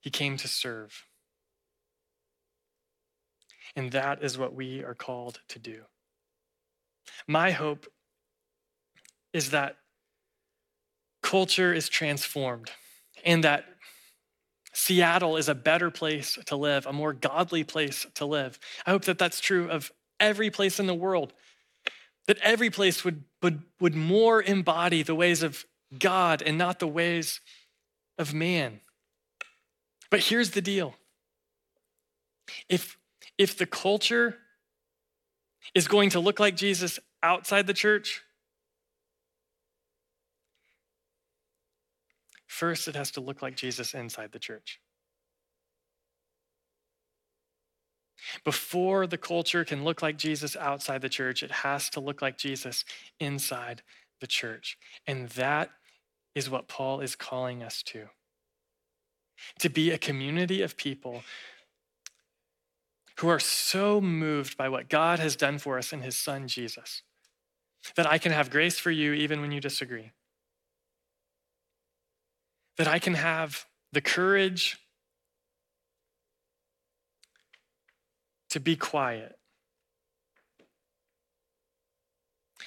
He 0.00 0.10
came 0.10 0.36
to 0.38 0.48
serve. 0.48 1.04
And 3.76 3.92
that 3.92 4.24
is 4.24 4.36
what 4.36 4.54
we 4.54 4.82
are 4.82 4.94
called 4.94 5.40
to 5.50 5.58
do. 5.60 5.82
My 7.28 7.52
hope 7.52 7.86
is 9.32 9.50
that 9.50 9.76
culture 11.22 11.72
is 11.72 11.88
transformed 11.88 12.70
and 13.24 13.44
that 13.44 13.64
Seattle 14.72 15.36
is 15.36 15.48
a 15.48 15.54
better 15.54 15.90
place 15.90 16.38
to 16.46 16.56
live, 16.56 16.86
a 16.86 16.92
more 16.92 17.12
godly 17.12 17.64
place 17.64 18.06
to 18.14 18.24
live. 18.24 18.58
I 18.86 18.90
hope 18.90 19.04
that 19.06 19.18
that's 19.18 19.40
true 19.40 19.68
of 19.68 19.90
every 20.20 20.50
place 20.50 20.78
in 20.78 20.86
the 20.86 20.94
world, 20.94 21.32
that 22.26 22.38
every 22.42 22.70
place 22.70 23.04
would, 23.04 23.24
would, 23.42 23.62
would 23.80 23.94
more 23.94 24.42
embody 24.42 25.02
the 25.02 25.14
ways 25.14 25.42
of 25.42 25.64
God 25.98 26.42
and 26.42 26.56
not 26.56 26.78
the 26.78 26.86
ways 26.86 27.40
of 28.18 28.32
man. 28.32 28.80
But 30.10 30.20
here's 30.20 30.52
the 30.52 30.62
deal 30.62 30.94
if, 32.68 32.96
if 33.36 33.58
the 33.58 33.66
culture 33.66 34.38
is 35.74 35.88
going 35.88 36.10
to 36.10 36.20
look 36.20 36.40
like 36.40 36.56
Jesus 36.56 36.98
outside 37.22 37.66
the 37.66 37.74
church, 37.74 38.22
First, 42.58 42.88
it 42.88 42.96
has 42.96 43.12
to 43.12 43.20
look 43.20 43.40
like 43.40 43.54
Jesus 43.54 43.94
inside 43.94 44.32
the 44.32 44.40
church. 44.40 44.80
Before 48.42 49.06
the 49.06 49.16
culture 49.16 49.64
can 49.64 49.84
look 49.84 50.02
like 50.02 50.18
Jesus 50.18 50.56
outside 50.56 51.00
the 51.00 51.08
church, 51.08 51.44
it 51.44 51.52
has 51.52 51.88
to 51.90 52.00
look 52.00 52.20
like 52.20 52.36
Jesus 52.36 52.84
inside 53.20 53.82
the 54.20 54.26
church. 54.26 54.76
And 55.06 55.28
that 55.30 55.70
is 56.34 56.50
what 56.50 56.66
Paul 56.66 56.98
is 57.00 57.14
calling 57.14 57.62
us 57.62 57.80
to 57.84 58.08
to 59.60 59.68
be 59.68 59.92
a 59.92 59.98
community 59.98 60.60
of 60.60 60.76
people 60.76 61.22
who 63.20 63.28
are 63.28 63.38
so 63.38 64.00
moved 64.00 64.56
by 64.56 64.68
what 64.68 64.88
God 64.88 65.20
has 65.20 65.36
done 65.36 65.58
for 65.58 65.78
us 65.78 65.92
in 65.92 66.00
his 66.00 66.16
son 66.16 66.48
Jesus 66.48 67.02
that 67.94 68.10
I 68.10 68.18
can 68.18 68.32
have 68.32 68.50
grace 68.50 68.80
for 68.80 68.90
you 68.90 69.12
even 69.12 69.40
when 69.40 69.52
you 69.52 69.60
disagree 69.60 70.10
that 72.78 72.86
I 72.86 73.00
can 73.00 73.14
have 73.14 73.66
the 73.92 74.00
courage 74.00 74.78
to 78.50 78.60
be 78.60 78.76
quiet, 78.76 79.36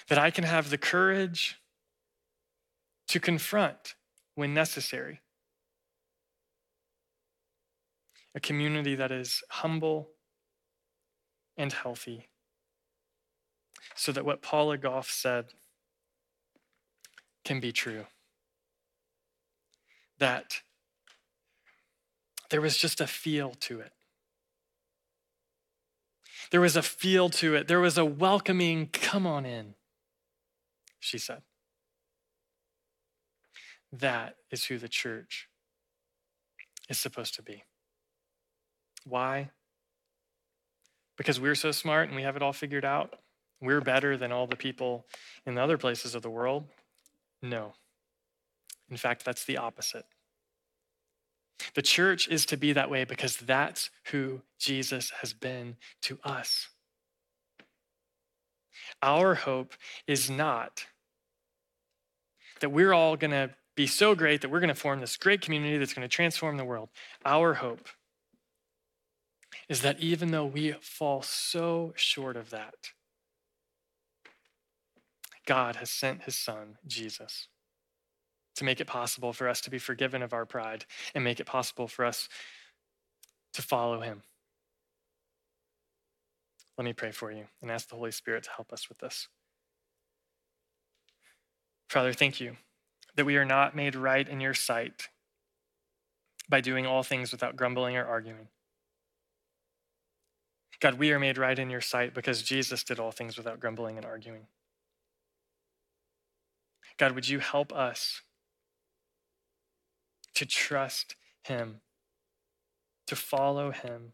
that 0.09 0.19
I 0.19 0.29
can 0.29 0.43
have 0.43 0.69
the 0.69 0.77
courage 0.77 1.59
to 3.07 3.19
confront 3.19 3.95
when 4.35 4.53
necessary. 4.53 5.21
A 8.35 8.39
community 8.39 8.95
that 8.95 9.11
is 9.11 9.43
humble 9.49 10.09
and 11.57 11.71
healthy, 11.71 12.29
so 13.95 14.11
that 14.11 14.25
what 14.25 14.41
Paula 14.41 14.77
Goff 14.77 15.09
said 15.09 15.53
can 17.43 17.59
be 17.59 17.71
true 17.71 18.05
that 20.21 20.61
there 22.51 22.61
was 22.61 22.77
just 22.77 23.01
a 23.01 23.07
feel 23.07 23.55
to 23.61 23.79
it. 23.79 23.91
There 26.51 26.61
was 26.61 26.75
a 26.75 26.83
feel 26.83 27.29
to 27.31 27.55
it. 27.55 27.67
There 27.67 27.79
was 27.79 27.97
a 27.97 28.05
welcoming, 28.05 28.87
come 28.87 29.25
on 29.25 29.45
in, 29.45 29.73
she 30.99 31.17
said. 31.17 31.41
That 33.91 34.35
is 34.51 34.65
who 34.65 34.77
the 34.77 34.87
church 34.87 35.49
is 36.87 36.99
supposed 36.99 37.33
to 37.35 37.41
be. 37.41 37.63
Why? 39.03 39.49
Because 41.17 41.39
we're 41.39 41.55
so 41.55 41.71
smart 41.71 42.09
and 42.09 42.15
we 42.15 42.23
have 42.23 42.35
it 42.35 42.43
all 42.43 42.53
figured 42.53 42.85
out? 42.85 43.15
We're 43.59 43.81
better 43.81 44.17
than 44.17 44.31
all 44.31 44.45
the 44.45 44.55
people 44.55 45.07
in 45.47 45.55
the 45.55 45.63
other 45.63 45.79
places 45.79 46.13
of 46.13 46.21
the 46.21 46.29
world? 46.29 46.65
No. 47.41 47.73
In 48.91 48.97
fact, 48.97 49.23
that's 49.23 49.45
the 49.45 49.57
opposite. 49.57 50.05
The 51.73 51.81
church 51.81 52.27
is 52.27 52.45
to 52.47 52.57
be 52.57 52.73
that 52.73 52.89
way 52.89 53.05
because 53.05 53.37
that's 53.37 53.89
who 54.05 54.41
Jesus 54.59 55.11
has 55.21 55.33
been 55.33 55.77
to 56.01 56.19
us. 56.23 56.67
Our 59.01 59.35
hope 59.35 59.73
is 60.05 60.29
not 60.29 60.85
that 62.59 62.69
we're 62.69 62.93
all 62.93 63.15
going 63.15 63.31
to 63.31 63.51
be 63.75 63.87
so 63.87 64.13
great 64.13 64.41
that 64.41 64.49
we're 64.49 64.59
going 64.59 64.67
to 64.67 64.75
form 64.75 64.99
this 64.99 65.15
great 65.15 65.41
community 65.41 65.77
that's 65.77 65.93
going 65.93 66.07
to 66.07 66.13
transform 66.13 66.57
the 66.57 66.65
world. 66.65 66.89
Our 67.25 67.55
hope 67.55 67.87
is 69.69 69.81
that 69.81 69.99
even 69.99 70.31
though 70.31 70.45
we 70.45 70.73
fall 70.81 71.21
so 71.21 71.93
short 71.95 72.35
of 72.35 72.49
that, 72.49 72.75
God 75.45 75.77
has 75.77 75.89
sent 75.89 76.23
his 76.23 76.37
son, 76.37 76.77
Jesus 76.85 77.47
to 78.61 78.65
make 78.65 78.79
it 78.79 78.85
possible 78.85 79.33
for 79.33 79.49
us 79.49 79.59
to 79.59 79.71
be 79.71 79.79
forgiven 79.79 80.21
of 80.21 80.33
our 80.33 80.45
pride 80.45 80.85
and 81.15 81.23
make 81.23 81.39
it 81.39 81.47
possible 81.47 81.87
for 81.87 82.05
us 82.05 82.29
to 83.53 83.61
follow 83.63 84.01
him. 84.01 84.21
Let 86.77 86.85
me 86.85 86.93
pray 86.93 87.09
for 87.09 87.31
you 87.31 87.45
and 87.59 87.71
ask 87.71 87.89
the 87.89 87.95
Holy 87.95 88.11
Spirit 88.11 88.43
to 88.43 88.51
help 88.55 88.71
us 88.71 88.87
with 88.87 88.99
this. 88.99 89.27
Father, 91.89 92.13
thank 92.13 92.39
you 92.39 92.55
that 93.15 93.25
we 93.25 93.35
are 93.35 93.45
not 93.45 93.75
made 93.75 93.95
right 93.95 94.29
in 94.29 94.39
your 94.39 94.53
sight 94.53 95.07
by 96.47 96.61
doing 96.61 96.85
all 96.85 97.01
things 97.01 97.31
without 97.31 97.55
grumbling 97.55 97.97
or 97.97 98.05
arguing. 98.05 98.47
God, 100.79 100.99
we 100.99 101.11
are 101.11 101.19
made 101.19 101.39
right 101.39 101.57
in 101.57 101.71
your 101.71 101.81
sight 101.81 102.13
because 102.13 102.43
Jesus 102.43 102.83
did 102.83 102.99
all 102.99 103.11
things 103.11 103.37
without 103.37 103.59
grumbling 103.59 103.97
and 103.97 104.05
arguing. 104.05 104.45
God, 106.99 107.13
would 107.13 107.27
you 107.27 107.39
help 107.39 107.73
us 107.73 108.21
to 110.35 110.45
trust 110.45 111.15
him, 111.43 111.81
to 113.07 113.15
follow 113.15 113.71
him? 113.71 114.13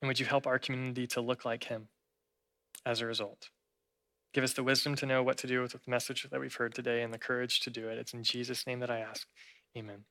And 0.00 0.08
would 0.08 0.18
you 0.18 0.26
help 0.26 0.46
our 0.46 0.58
community 0.58 1.06
to 1.08 1.20
look 1.20 1.44
like 1.44 1.64
him 1.64 1.88
as 2.84 3.00
a 3.00 3.06
result? 3.06 3.50
Give 4.32 4.44
us 4.44 4.54
the 4.54 4.64
wisdom 4.64 4.96
to 4.96 5.06
know 5.06 5.22
what 5.22 5.36
to 5.38 5.46
do 5.46 5.60
with 5.60 5.72
the 5.72 5.80
message 5.86 6.26
that 6.30 6.40
we've 6.40 6.54
heard 6.54 6.74
today 6.74 7.02
and 7.02 7.12
the 7.12 7.18
courage 7.18 7.60
to 7.60 7.70
do 7.70 7.88
it. 7.88 7.98
It's 7.98 8.14
in 8.14 8.24
Jesus' 8.24 8.66
name 8.66 8.80
that 8.80 8.90
I 8.90 8.98
ask. 9.00 9.26
Amen. 9.76 10.04